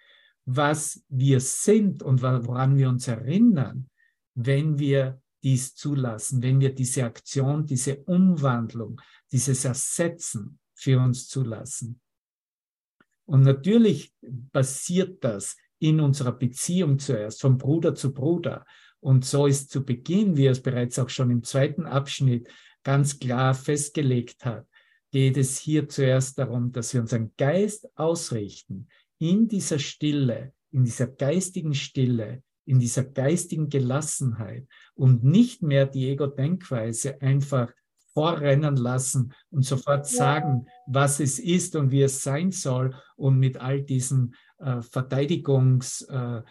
[0.47, 3.89] was wir sind und woran wir uns erinnern,
[4.41, 9.01] wenn wir dies zulassen, wenn wir diese Aktion, diese Umwandlung,
[9.33, 12.01] dieses Ersetzen für uns zulassen.
[13.27, 14.15] Und natürlich
[14.53, 18.65] passiert das in unserer Beziehung zuerst, von Bruder zu Bruder.
[19.01, 22.49] Und so ist zu Beginn, wie er es bereits auch schon im zweiten Abschnitt
[22.85, 24.67] ganz klar festgelegt hat,
[25.11, 28.89] geht es hier zuerst darum, dass wir unseren Geist ausrichten
[29.19, 36.09] in dieser Stille, in dieser geistigen Stille, in dieser geistigen Gelassenheit und nicht mehr die
[36.11, 37.73] Ego-Denkweise einfach
[38.13, 43.59] vorrennen lassen und sofort sagen, was es ist und wie es sein soll und mit
[43.59, 46.43] all diesen äh, Verteidigungs- äh,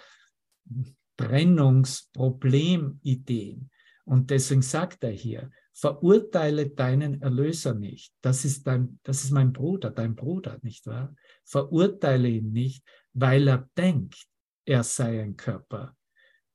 [1.17, 3.69] Trennungsproblemideen.
[4.05, 8.13] Und deswegen sagt er hier, verurteile deinen Erlöser nicht.
[8.21, 11.13] Das ist, dein, das ist mein Bruder, dein Bruder, nicht wahr?
[11.43, 14.25] Verurteile ihn nicht, weil er denkt,
[14.65, 15.96] er sei ein Körper.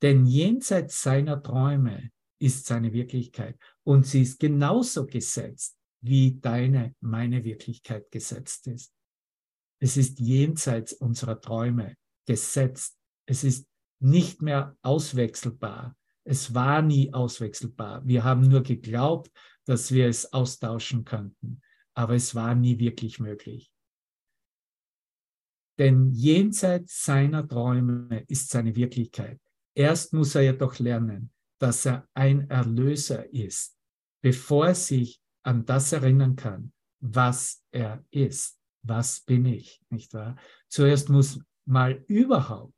[0.03, 3.57] Denn jenseits seiner Träume ist seine Wirklichkeit.
[3.83, 8.93] Und sie ist genauso gesetzt, wie deine, meine Wirklichkeit gesetzt ist.
[9.79, 11.95] Es ist jenseits unserer Träume
[12.27, 12.99] gesetzt.
[13.25, 13.65] Es ist
[14.01, 15.95] nicht mehr auswechselbar.
[16.25, 18.05] Es war nie auswechselbar.
[18.05, 19.31] Wir haben nur geglaubt,
[19.65, 21.61] dass wir es austauschen könnten,
[21.93, 23.71] aber es war nie wirklich möglich.
[25.79, 29.39] Denn jenseits seiner Träume ist seine Wirklichkeit.
[29.75, 33.77] Erst muss er jedoch lernen, dass er ein Erlöser ist,
[34.21, 38.59] bevor er sich an das erinnern kann, was er ist.
[38.85, 40.35] Was bin ich, nicht wahr?
[40.67, 42.73] Zuerst muss mal überhaupt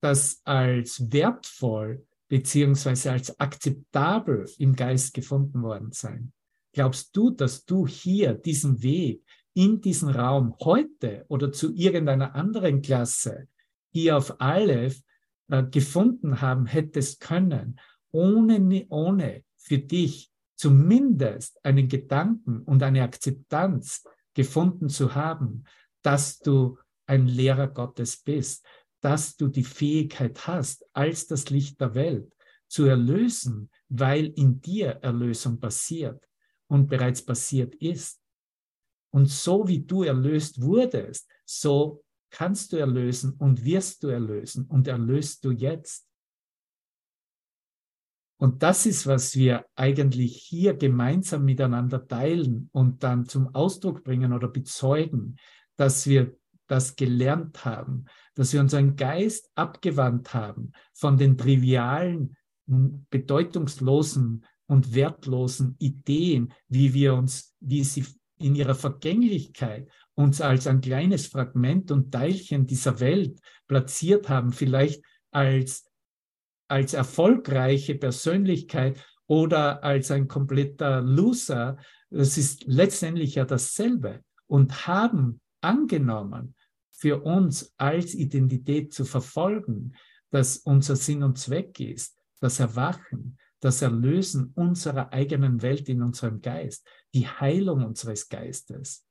[0.00, 6.32] das als wertvoll beziehungsweise als akzeptabel im Geist gefunden worden sein.
[6.72, 12.82] Glaubst du, dass du hier diesen Weg in diesen Raum heute oder zu irgendeiner anderen
[12.82, 13.48] Klasse
[13.92, 15.00] hier auf Aleph
[15.48, 17.78] äh, gefunden haben hättest können,
[18.10, 25.64] ohne, ohne für dich zumindest einen Gedanken und eine Akzeptanz gefunden zu haben,
[26.02, 28.66] dass du ein Lehrer Gottes bist,
[29.00, 32.32] dass du die Fähigkeit hast, als das Licht der Welt
[32.68, 36.26] zu erlösen, weil in dir Erlösung passiert
[36.68, 38.20] und bereits passiert ist.
[39.10, 44.88] Und so wie du erlöst wurdest, so kannst du erlösen und wirst du erlösen und
[44.88, 46.06] erlöst du jetzt.
[48.38, 54.32] Und das ist, was wir eigentlich hier gemeinsam miteinander teilen und dann zum Ausdruck bringen
[54.32, 55.36] oder bezeugen,
[55.76, 64.44] dass wir das gelernt haben, dass wir unseren Geist abgewandt haben von den trivialen, bedeutungslosen
[64.66, 68.04] und wertlosen Ideen, wie wir uns, wie sie
[68.38, 73.38] in ihrer Vergänglichkeit uns als ein kleines Fragment und Teilchen dieser Welt
[73.68, 75.88] platziert haben, vielleicht als,
[76.68, 81.76] als erfolgreiche Persönlichkeit oder als ein kompletter Loser,
[82.10, 86.54] das ist letztendlich ja dasselbe und haben angenommen,
[86.90, 89.94] für uns als Identität zu verfolgen,
[90.30, 96.40] dass unser Sinn und Zweck ist, das Erwachen, das Erlösen unserer eigenen Welt in unserem
[96.40, 99.05] Geist, die Heilung unseres Geistes.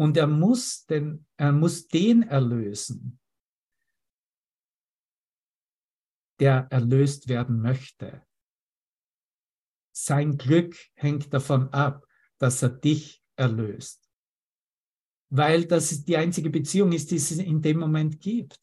[0.00, 3.20] Und er muss den, er muss den erlösen,
[6.38, 8.26] der erlöst werden möchte.
[9.94, 12.06] Sein Glück hängt davon ab,
[12.38, 14.10] dass er dich erlöst.
[15.28, 18.58] Weil das die einzige Beziehung ist, die es in dem Moment gibt.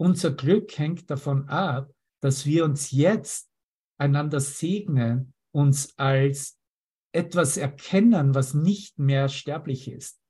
[0.00, 3.52] Unser Glück hängt davon ab, dass wir uns jetzt
[3.98, 6.58] einander segnen, uns als
[7.14, 10.20] etwas erkennen, was nicht mehr sterblich ist.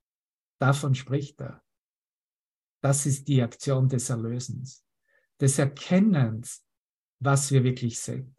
[0.61, 1.62] Davon spricht er.
[2.82, 4.85] Das ist die Aktion des Erlösens,
[5.41, 6.64] des Erkennens,
[7.20, 8.37] was wir wirklich sind.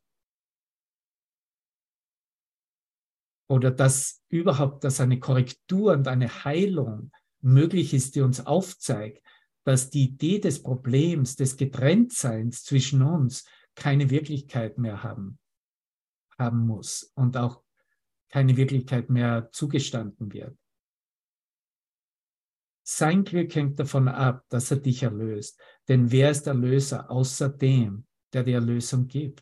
[3.49, 9.25] Oder dass überhaupt, dass eine Korrektur und eine Heilung möglich ist, die uns aufzeigt,
[9.65, 15.39] dass die Idee des Problems, des Getrenntseins zwischen uns keine Wirklichkeit mehr haben,
[16.37, 17.64] haben muss und auch
[18.35, 20.57] keine Wirklichkeit mehr zugestanden wird.
[22.85, 25.57] Sein Glück hängt davon ab, dass er dich erlöst.
[25.87, 29.41] Denn wer ist Erlöser außer dem, der die Erlösung gibt?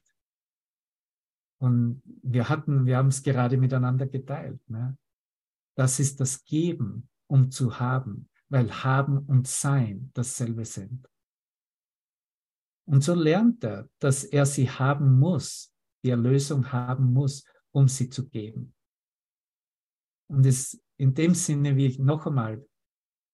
[1.60, 4.62] Und wir hatten, wir haben es gerade miteinander geteilt.
[4.70, 4.96] Ne?
[5.76, 11.10] Das ist das Geben, um zu haben weil Haben und Sein dasselbe sind.
[12.86, 15.74] Und so lernt er, dass er sie haben muss,
[16.04, 18.73] die Erlösung haben muss, um sie zu geben.
[20.34, 22.66] Und es in dem Sinne, wie ich noch einmal,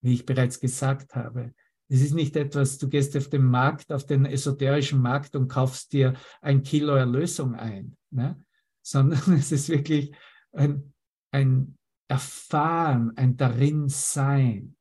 [0.02, 1.54] wie ich bereits gesagt habe,
[1.88, 5.92] es ist nicht etwas, du gehst auf den Markt, auf den esoterischen Markt und kaufst
[5.94, 8.42] dir ein Kilo Erlösung ein, ne?
[8.82, 10.14] sondern es ist wirklich
[10.52, 10.94] ein,
[11.32, 11.78] ein
[12.08, 14.76] Erfahren, ein Darinsein,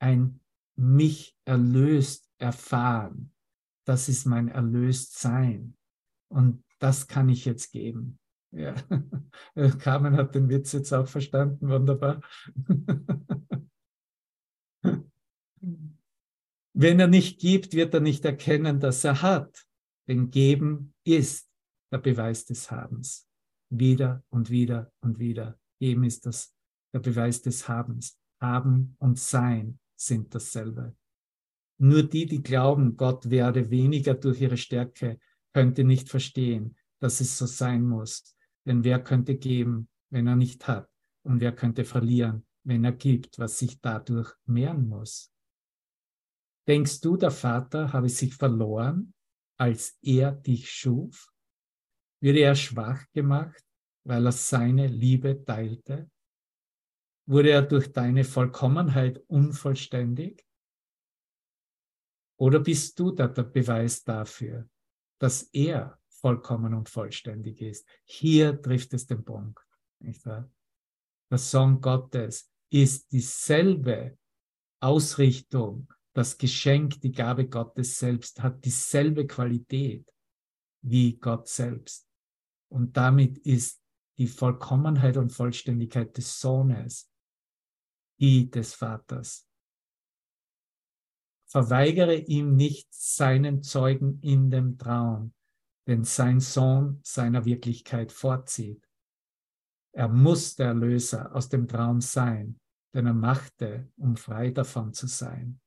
[0.00, 0.40] ein
[0.76, 3.32] mich erlöst erfahren.
[3.86, 5.76] Das ist mein Erlöstsein.
[6.28, 8.19] Und das kann ich jetzt geben.
[8.52, 8.74] Ja.
[9.78, 12.20] Carmen hat den Witz jetzt auch verstanden, wunderbar.
[16.72, 19.66] Wenn er nicht gibt, wird er nicht erkennen, dass er hat.
[20.08, 21.50] Denn geben ist
[21.92, 23.28] der Beweis des Habens.
[23.70, 25.58] Wieder und wieder und wieder.
[25.78, 26.54] Geben ist das
[26.92, 28.18] der Beweis des Habens.
[28.40, 30.96] Haben und Sein sind dasselbe.
[31.78, 35.18] Nur die, die glauben, Gott werde weniger durch ihre Stärke,
[35.52, 38.34] könnte nicht verstehen, dass es so sein muss.
[38.66, 40.90] Denn wer könnte geben, wenn er nicht hat?
[41.22, 45.32] Und wer könnte verlieren, wenn er gibt, was sich dadurch mehren muss?
[46.66, 49.14] Denkst du, der Vater habe sich verloren,
[49.58, 51.32] als er dich schuf?
[52.22, 53.64] Würde er schwach gemacht,
[54.04, 56.10] weil er seine Liebe teilte?
[57.26, 60.44] Wurde er durch deine Vollkommenheit unvollständig?
[62.38, 64.68] Oder bist du der Beweis dafür,
[65.18, 67.86] dass er vollkommen und vollständig ist?
[68.04, 69.60] Hier trifft es den Punkt.
[70.00, 70.50] Nicht wahr?
[71.30, 74.18] Der Sohn Gottes ist dieselbe
[74.80, 80.08] Ausrichtung, das Geschenk, die Gabe Gottes selbst hat dieselbe Qualität
[80.82, 82.08] wie Gott selbst.
[82.68, 83.80] Und damit ist
[84.18, 87.10] die Vollkommenheit und Vollständigkeit des Sohnes
[88.20, 89.46] die des Vaters.
[91.46, 95.32] Verweigere ihm nicht seinen Zeugen in dem Traum,
[95.90, 98.88] wenn sein Sohn seiner Wirklichkeit vorzieht.
[99.90, 102.60] Er muss der Erlöser aus dem Traum sein,
[102.94, 105.60] den er machte, um frei davon zu sein.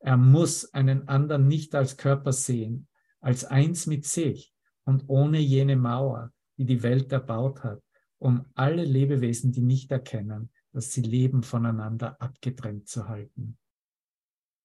[0.00, 2.88] Er muss einen anderen nicht als Körper sehen,
[3.22, 4.54] als eins mit sich
[4.84, 7.82] und ohne jene Mauer, die die Welt erbaut hat,
[8.18, 13.56] um alle Lebewesen, die nicht erkennen, dass sie leben, voneinander abgetrennt zu halten.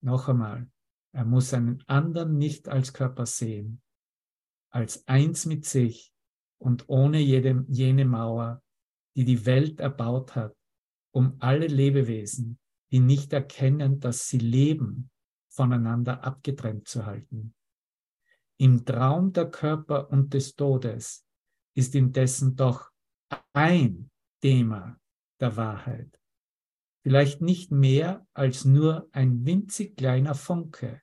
[0.02, 0.70] Noch einmal,
[1.12, 3.80] er muss einen anderen nicht als Körper sehen,
[4.70, 6.12] als eins mit sich
[6.58, 8.62] und ohne jede, jene Mauer,
[9.16, 10.56] die die Welt erbaut hat,
[11.12, 12.58] um alle Lebewesen,
[12.92, 15.10] die nicht erkennen, dass sie leben,
[15.48, 17.54] voneinander abgetrennt zu halten.
[18.58, 21.26] Im Traum der Körper und des Todes
[21.74, 22.90] ist indessen doch
[23.52, 24.10] ein
[24.40, 24.98] Thema
[25.40, 26.20] der Wahrheit.
[27.02, 31.00] Vielleicht nicht mehr als nur ein winzig kleiner Funke,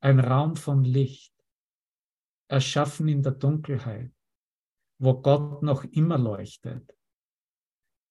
[0.00, 1.34] ein Raum von Licht,
[2.48, 4.12] erschaffen in der Dunkelheit,
[4.98, 6.96] wo Gott noch immer leuchtet.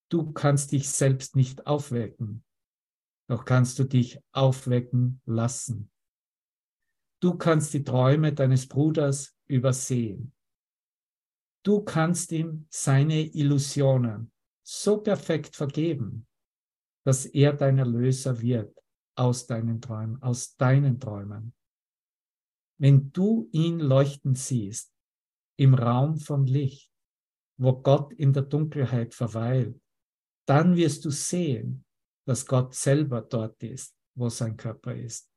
[0.10, 2.46] Du kannst dich selbst nicht aufwecken,
[3.28, 5.92] doch kannst du dich aufwecken lassen.
[7.20, 10.34] Du kannst die Träume deines Bruders übersehen.
[11.66, 14.32] Du kannst ihm seine Illusionen
[14.64, 16.28] so perfekt vergeben,
[17.04, 18.78] dass er dein Erlöser wird
[19.16, 21.57] aus deinen Träumen, aus deinen Träumen.
[22.80, 24.94] Wenn du ihn leuchten siehst,
[25.58, 26.92] im Raum von Licht,
[27.60, 29.82] wo Gott in der Dunkelheit verweilt,
[30.48, 31.84] dann wirst du sehen,
[32.26, 35.30] dass Gott selber dort ist, wo sein Körper ist.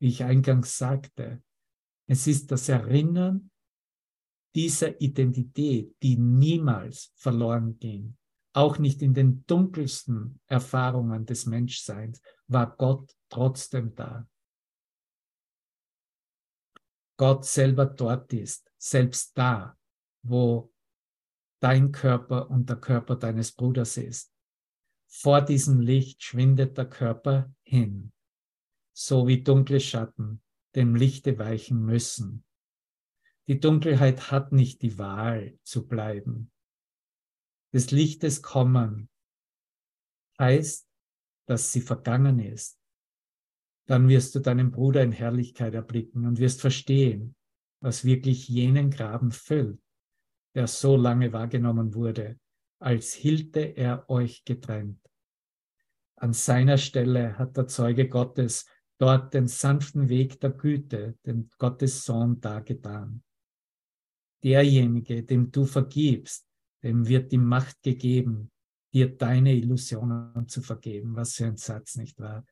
[0.00, 1.42] Wie ich eingangs sagte,
[2.06, 3.50] es ist das Erinnern
[4.54, 8.16] dieser Identität, die niemals verloren ging.
[8.54, 14.26] Auch nicht in den dunkelsten Erfahrungen des Menschseins war Gott trotzdem da.
[17.16, 19.76] Gott selber dort ist, selbst da,
[20.22, 20.72] wo
[21.60, 24.32] dein Körper und der Körper deines Bruders ist.
[25.08, 28.12] Vor diesem Licht schwindet der Körper hin,
[28.92, 30.42] so wie dunkle Schatten
[30.74, 32.44] dem Lichte weichen müssen.
[33.48, 36.50] Die Dunkelheit hat nicht die Wahl zu bleiben.
[37.72, 39.08] Des Lichtes kommen
[40.38, 40.86] heißt,
[41.46, 42.75] dass sie vergangen ist.
[43.86, 47.34] Dann wirst du deinen Bruder in Herrlichkeit erblicken und wirst verstehen,
[47.80, 49.80] was wirklich jenen Graben füllt,
[50.54, 52.38] der so lange wahrgenommen wurde
[52.78, 55.00] als hielte er euch getrennt.
[56.16, 58.66] An seiner Stelle hat der Zeuge Gottes
[58.98, 63.22] dort den sanften Weg der Güte, den Gottes Sohn dargetan.
[64.42, 66.46] Derjenige, dem du vergibst,
[66.82, 68.50] dem wird die Macht gegeben,
[68.92, 71.16] dir deine Illusionen zu vergeben.
[71.16, 72.46] Was für ein Satz, nicht wahr?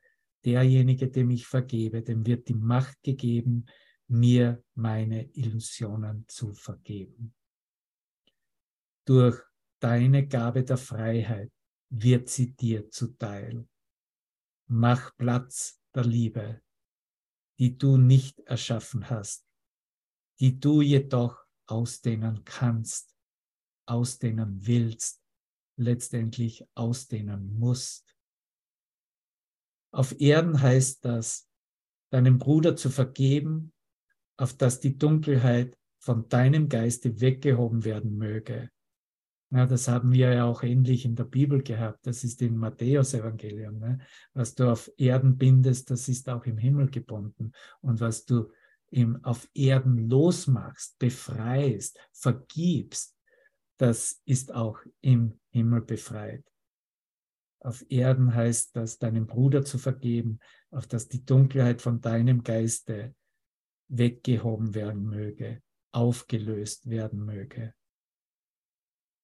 [0.45, 3.65] Derjenige, dem ich vergebe, dem wird die Macht gegeben,
[4.07, 7.33] mir meine Illusionen zu vergeben.
[9.05, 9.41] Durch
[9.79, 11.51] deine Gabe der Freiheit
[11.89, 13.67] wird sie dir zuteil.
[14.67, 16.61] Mach Platz der Liebe,
[17.57, 19.45] die du nicht erschaffen hast,
[20.39, 23.15] die du jedoch ausdehnen kannst,
[23.87, 25.21] ausdehnen willst,
[25.77, 28.14] letztendlich ausdehnen musst.
[29.95, 31.47] Auf Erden heißt das,
[32.11, 33.73] deinem Bruder zu vergeben,
[34.37, 38.69] auf dass die Dunkelheit von deinem Geiste weggehoben werden möge
[39.55, 42.05] ja, das haben wir ja auch ähnlich in der Bibel gehabt.
[42.05, 43.79] Das ist im Matthäus-Evangelium.
[43.79, 43.99] Ne?
[44.33, 47.51] Was du auf Erden bindest, das ist auch im Himmel gebunden.
[47.81, 48.51] Und was du
[48.91, 53.15] im, auf Erden losmachst, befreist, vergibst,
[53.77, 56.43] das ist auch im Himmel befreit.
[57.65, 60.39] Auf Erden heißt das, deinem Bruder zu vergeben,
[60.71, 63.15] auf dass die Dunkelheit von deinem Geiste
[63.87, 65.61] weggehoben werden möge,
[65.91, 67.73] aufgelöst werden möge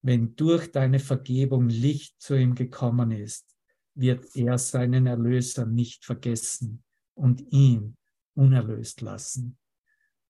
[0.01, 3.55] wenn durch deine Vergebung Licht zu ihm gekommen ist,
[3.93, 6.83] wird er seinen Erlöser nicht vergessen
[7.13, 7.97] und ihn
[8.33, 9.57] unerlöst lassen.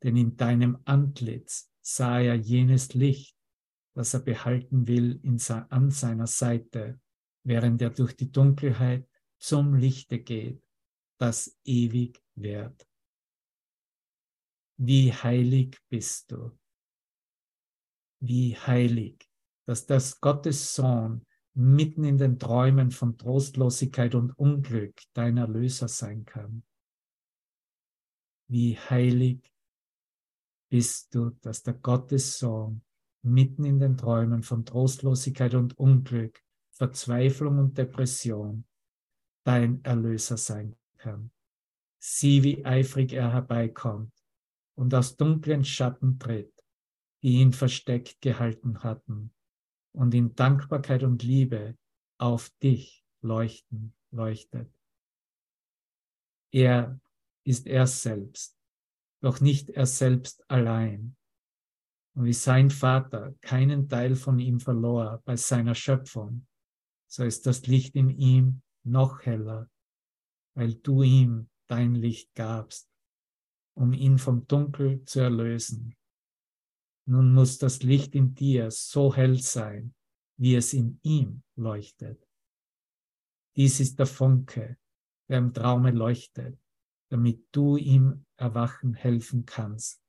[0.03, 3.38] Denn in deinem Antlitz sah er jenes Licht,
[3.93, 5.39] das er behalten will in,
[5.70, 6.99] an seiner Seite,
[7.44, 10.62] während er durch die Dunkelheit zum Lichte geht,
[11.18, 12.88] das ewig währt.
[14.78, 16.58] Wie heilig bist du?
[18.20, 19.30] Wie heilig,
[19.66, 26.26] dass das Gottes Sohn mitten in den Träumen von Trostlosigkeit und Unglück dein Erlöser sein
[26.26, 26.64] kann.
[28.48, 29.52] Wie heilig
[30.70, 32.84] bist du, dass der Gottes Sohn
[33.24, 36.42] mitten in den Träumen von Trostlosigkeit und Unglück,
[36.82, 38.66] Verzweiflung und Depression
[39.46, 41.30] dein Erlöser sein kann.
[42.00, 44.12] Sieh, wie eifrig er herbeikommt
[44.74, 46.52] und aus dunklen Schatten tritt,
[47.22, 49.32] die ihn versteckt gehalten hatten
[49.92, 51.78] und in Dankbarkeit und Liebe
[52.18, 54.74] auf dich leuchten, leuchtet.
[56.52, 57.00] Er
[57.44, 58.58] ist er selbst,
[59.22, 61.16] doch nicht er selbst allein.
[62.16, 66.48] Und wie sein Vater keinen Teil von ihm verlor bei seiner Schöpfung,
[67.12, 69.70] so ist das Licht in ihm noch heller,
[70.55, 72.89] weil du ihm dein Licht gabst,
[73.76, 75.93] um ihn vom Dunkel zu erlösen.
[77.05, 79.93] Nun muss das Licht in dir so hell sein,
[80.38, 82.26] wie es in ihm leuchtet.
[83.57, 84.78] Dies ist der Funke,
[85.28, 86.57] der im Traume leuchtet,
[87.09, 90.01] damit du ihm erwachen helfen kannst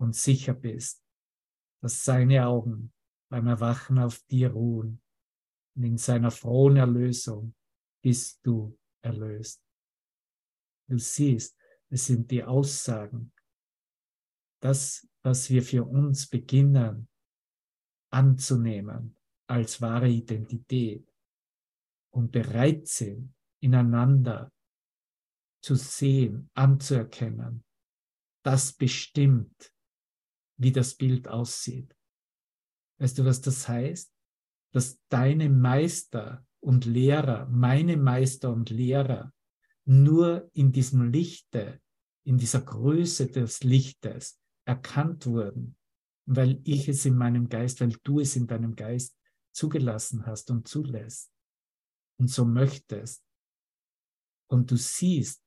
[0.00, 1.04] und sicher bist,
[1.82, 2.94] dass seine Augen
[3.30, 5.02] beim Erwachen auf dir ruhen
[5.78, 7.54] und in seiner frohen Erlösung
[8.02, 9.62] bist du erlöst.
[10.88, 11.56] Du siehst,
[11.88, 13.32] es sind die Aussagen,
[14.60, 17.08] das, was wir für uns beginnen
[18.10, 19.16] anzunehmen
[19.46, 21.08] als wahre Identität
[22.10, 24.52] und bereit sind, ineinander
[25.62, 27.64] zu sehen, anzuerkennen,
[28.42, 29.72] das bestimmt,
[30.56, 31.94] wie das Bild aussieht.
[32.98, 34.17] Weißt du, was das heißt?
[34.72, 39.32] Dass deine Meister und Lehrer, meine Meister und Lehrer,
[39.84, 41.80] nur in diesem Lichte,
[42.24, 45.76] in dieser Größe des Lichtes erkannt wurden,
[46.26, 49.16] weil ich es in meinem Geist, weil du es in deinem Geist
[49.52, 51.32] zugelassen hast und zulässt
[52.18, 53.24] und so möchtest.
[54.50, 55.42] Und du siehst,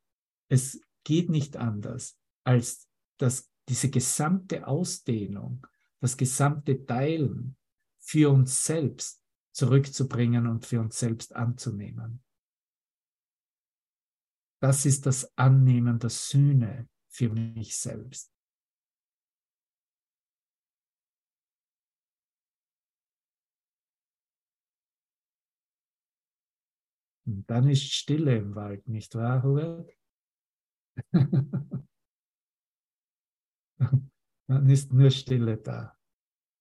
[0.50, 5.66] es geht nicht anders, als dass diese gesamte Ausdehnung,
[6.00, 7.56] das gesamte Teilen
[8.02, 9.24] für uns selbst
[9.54, 12.24] zurückzubringen und für uns selbst anzunehmen.
[14.62, 18.32] Das ist das Annehmen der Sühne für mich selbst.
[27.26, 29.90] Und dann ist Stille im Wald, nicht wahr, Hubert?
[34.48, 35.98] dann ist nur Stille da.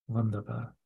[0.07, 0.80] Wunderbar.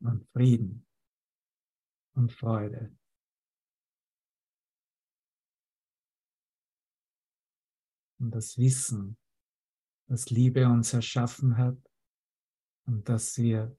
[0.00, 0.86] Und Frieden
[2.14, 2.96] und Freude.
[8.18, 9.16] und das Wissen,
[10.08, 11.78] dass Liebe uns erschaffen hat
[12.86, 13.76] und dass wir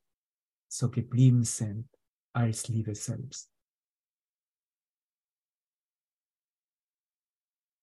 [0.72, 1.89] so geblieben sind
[2.34, 3.51] als Liebe selbst.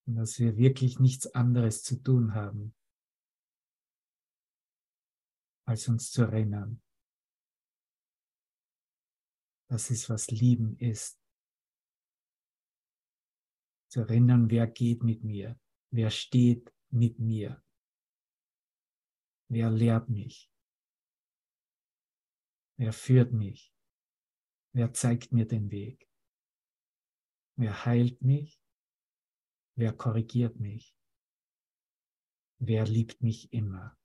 [0.06, 2.74] Und dass wir wirklich nichts anderes zu tun haben,
[5.66, 6.80] als uns zu erinnern.
[9.68, 11.18] Das ist, was Lieben ist.
[13.88, 15.58] Zu erinnern, wer geht mit mir,
[15.90, 17.62] Wer steht mit mir?
[19.48, 20.52] Wer lehrt mich?
[22.76, 23.74] Wer führt mich?
[24.74, 26.06] Wer zeigt mir den Weg?
[27.56, 28.60] Wer heilt mich?
[29.76, 30.94] Wer korrigiert mich?
[32.58, 33.96] Wer liebt mich immer?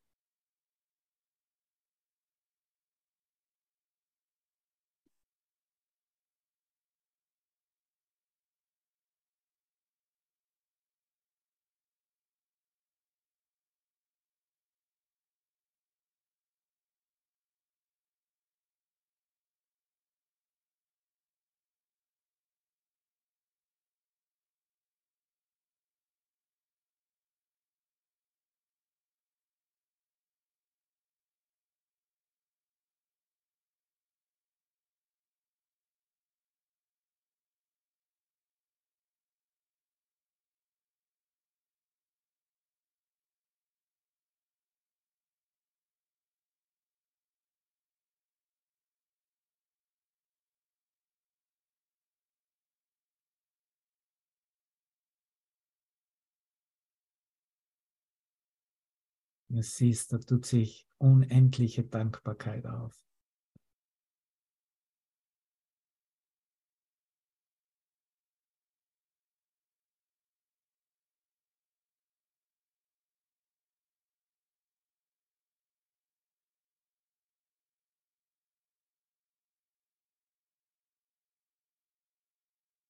[59.54, 62.98] Du siehst, da tut sich unendliche Dankbarkeit auf.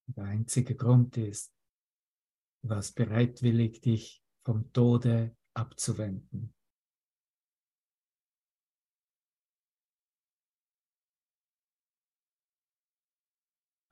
[0.05, 1.51] Der einzige Grund ist,
[2.61, 6.53] warst bereitwillig, dich vom Tode abzuwenden.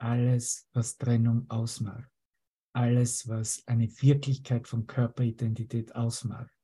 [0.02, 2.10] Alles, was Trennung ausmacht,
[2.74, 6.56] alles, was eine Wirklichkeit von Körperidentität ausmacht,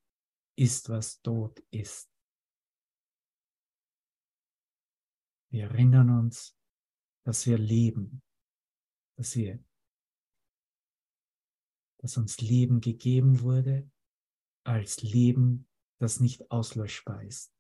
[0.58, 2.10] ist, was Tod ist.
[5.52, 6.58] Wir erinnern uns,
[7.26, 8.24] dass wir leben,
[9.18, 9.62] dass wir,
[11.98, 13.90] dass uns Leben gegeben wurde
[14.66, 15.68] als Leben,
[16.00, 17.54] das nicht auslöschbar ist,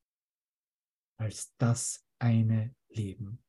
[1.18, 3.42] als das eine Leben.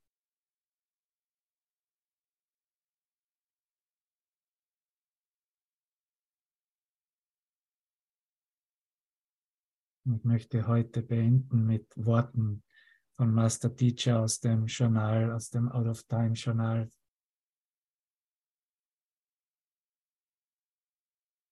[10.09, 12.62] Ich möchte heute beenden mit Worten
[13.16, 16.88] von Master Teacher aus dem Journal, aus dem Out of Time Journal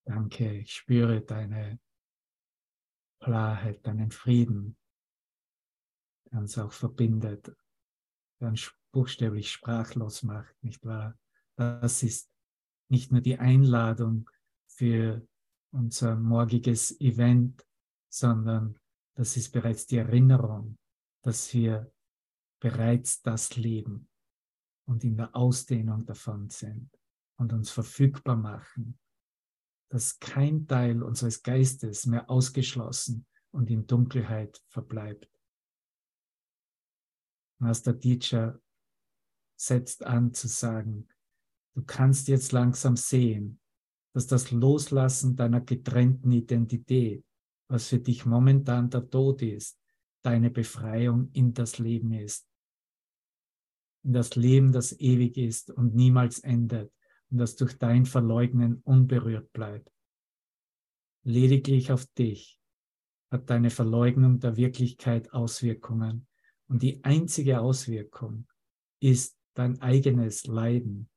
[0.07, 1.79] Danke, ich spüre deine
[3.25, 4.77] Klarheit, deinen Frieden,
[6.31, 7.57] der uns auch verbindet,
[8.39, 11.19] der uns buchstäblich sprachlos macht, nicht wahr?
[11.57, 12.31] Das ist
[12.91, 14.29] nicht nur die Einladung
[14.67, 15.27] für
[15.73, 17.67] unser morgiges Event,
[18.13, 18.79] sondern
[19.17, 20.77] das ist bereits die Erinnerung,
[21.23, 21.91] dass wir
[22.61, 24.11] bereits das leben
[24.87, 26.91] und in der Ausdehnung davon sind
[27.37, 28.99] und uns verfügbar machen
[29.95, 35.31] dass kein Teil unseres Geistes mehr ausgeschlossen und in Dunkelheit verbleibt.
[37.61, 38.61] Master Teacher
[39.55, 41.07] setzt an zu sagen,
[41.77, 43.61] du kannst jetzt langsam sehen,
[44.15, 47.25] dass das Loslassen deiner getrennten Identität,
[47.69, 49.79] was für dich momentan der Tod ist,
[50.23, 52.49] deine Befreiung in das Leben ist.
[54.03, 56.93] In das Leben, das ewig ist und niemals endet
[57.39, 59.91] das durch dein Verleugnen unberührt bleibt.
[61.25, 62.61] Lediglich auf dich
[63.31, 66.27] hat deine Verleugnung der Wirklichkeit Auswirkungen
[66.69, 68.47] und die einzige Auswirkung
[69.01, 71.11] ist dein eigenes Leiden.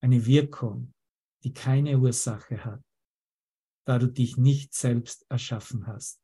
[0.00, 0.92] Eine Wirkung,
[1.42, 2.82] die keine Ursache hat,
[3.86, 6.20] da du dich nicht selbst erschaffen hast.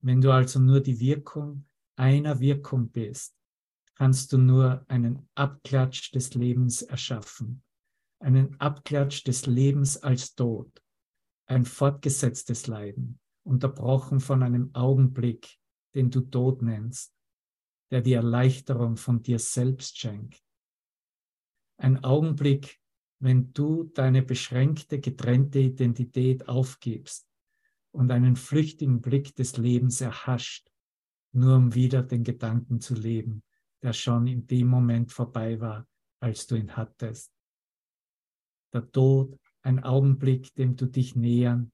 [0.00, 3.36] Wenn du also nur die Wirkung einer Wirkung bist,
[3.94, 7.62] kannst du nur einen Abklatsch des Lebens erschaffen,
[8.20, 10.82] einen Abklatsch des Lebens als Tod,
[11.46, 15.58] ein fortgesetztes Leiden, unterbrochen von einem Augenblick,
[15.94, 17.14] den du Tod nennst,
[17.90, 20.42] der die Erleichterung von dir selbst schenkt.
[21.76, 22.80] Ein Augenblick,
[23.20, 27.28] wenn du deine beschränkte, getrennte Identität aufgibst
[27.92, 30.70] und einen flüchtigen Blick des Lebens erhascht,
[31.32, 33.42] nur um wieder den Gedanken zu leben,
[33.84, 35.86] der schon in dem Moment vorbei war,
[36.18, 37.30] als du ihn hattest.
[38.72, 41.70] Der Tod, ein Augenblick, dem du dich nähern,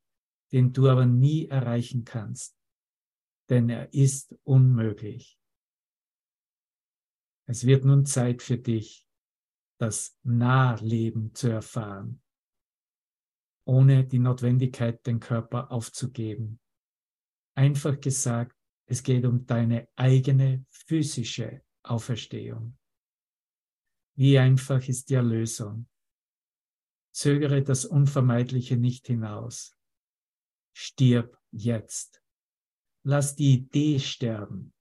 [0.51, 2.59] den du aber nie erreichen kannst,
[3.49, 5.39] denn er ist unmöglich.
[7.47, 9.07] Es wird nun Zeit für dich,
[9.79, 12.21] das Nahleben zu erfahren,
[13.65, 16.59] ohne die Notwendigkeit, den Körper aufzugeben.
[17.55, 18.57] Einfach gesagt,
[18.87, 22.79] es geht um deine eigene physische Auferstehung.
[24.17, 25.89] Wie einfach ist die Erlösung.
[27.13, 29.77] Zögere das Unvermeidliche nicht hinaus.
[30.73, 32.23] Stirb jetzt.
[33.03, 34.73] Lass die Idee sterben.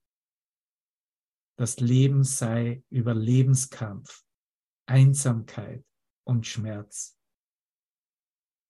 [1.57, 4.23] Das Leben sei über Lebenskampf,
[4.85, 5.83] Einsamkeit
[6.25, 7.17] und Schmerz.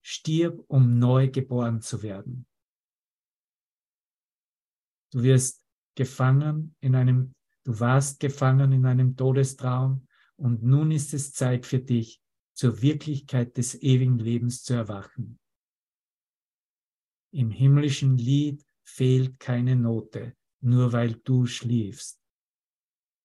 [0.01, 2.47] Stirb, um neu geboren zu werden.
[5.11, 5.65] Du wirst
[5.95, 7.35] gefangen in einem
[7.69, 10.07] Du warst gefangen in einem Todestraum
[10.37, 12.19] und nun ist es Zeit für dich,
[12.55, 15.37] zur Wirklichkeit des ewigen Lebens zu erwachen.
[17.31, 22.19] Im himmlischen Lied fehlt keine Note, nur weil du schliefst.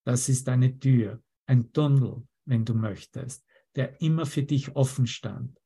[0.05, 5.59] Das ist eine Tür, ein Tunnel, wenn du möchtest, der immer für dich offen stand,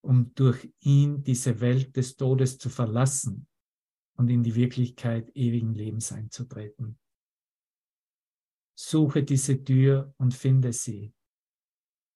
[0.00, 3.46] um durch ihn diese Welt des Todes zu verlassen
[4.16, 6.98] und in die Wirklichkeit ewigen Lebens einzutreten.
[8.74, 11.14] Suche diese Tür und finde sie.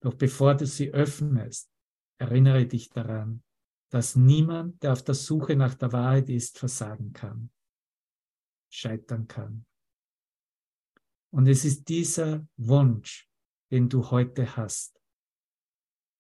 [0.01, 1.71] Doch bevor du sie öffnest,
[2.19, 3.43] erinnere dich daran,
[3.91, 7.51] dass niemand, der auf der Suche nach der Wahrheit ist, versagen kann,
[8.71, 9.67] scheitern kann.
[11.31, 13.29] Und es ist dieser Wunsch,
[13.71, 15.01] den du heute hast.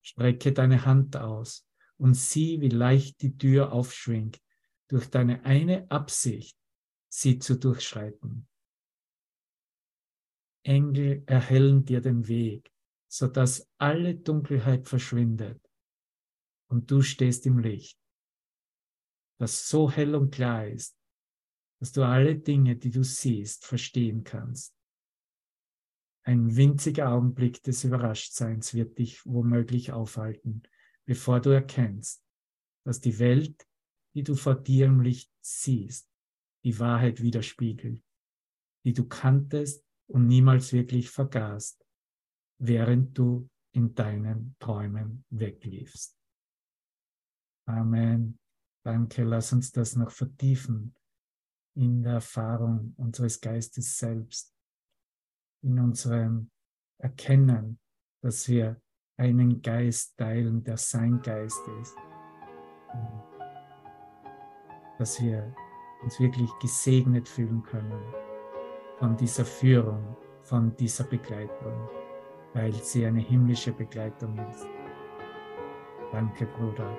[0.02, 1.66] Strecke deine Hand aus
[1.98, 4.40] und sieh, wie leicht die Tür aufschwingt,
[4.88, 6.58] durch deine eine Absicht,
[7.08, 8.47] sie zu durchschreiten.
[10.68, 12.70] Engel erhellen dir den Weg,
[13.10, 15.58] so dass alle Dunkelheit verschwindet
[16.70, 17.98] und du stehst im Licht,
[19.40, 20.94] das so hell und klar ist,
[21.80, 24.74] dass du alle Dinge, die du siehst, verstehen kannst.
[26.24, 30.64] Ein winziger Augenblick des Überraschtseins wird dich womöglich aufhalten,
[31.06, 32.22] bevor du erkennst,
[32.84, 33.66] dass die Welt,
[34.14, 36.10] die du vor dir im Licht siehst,
[36.64, 38.02] die Wahrheit widerspiegelt,
[38.84, 41.84] die du kanntest und niemals wirklich vergaßt,
[42.58, 46.18] während du in deinen Träumen wegliefst.
[47.66, 48.38] Amen.
[48.84, 50.94] Danke, lass uns das noch vertiefen
[51.74, 54.54] in der Erfahrung unseres Geistes selbst,
[55.62, 56.50] in unserem
[56.98, 57.78] Erkennen,
[58.22, 58.80] dass wir
[59.16, 61.96] einen Geist teilen, der sein Geist ist.
[64.98, 65.54] Dass wir
[66.02, 68.27] uns wirklich gesegnet fühlen können
[68.98, 71.88] von dieser Führung, von dieser Begleitung,
[72.54, 74.66] weil sie eine himmlische Begleitung ist.
[76.12, 76.98] Danke, Bruder.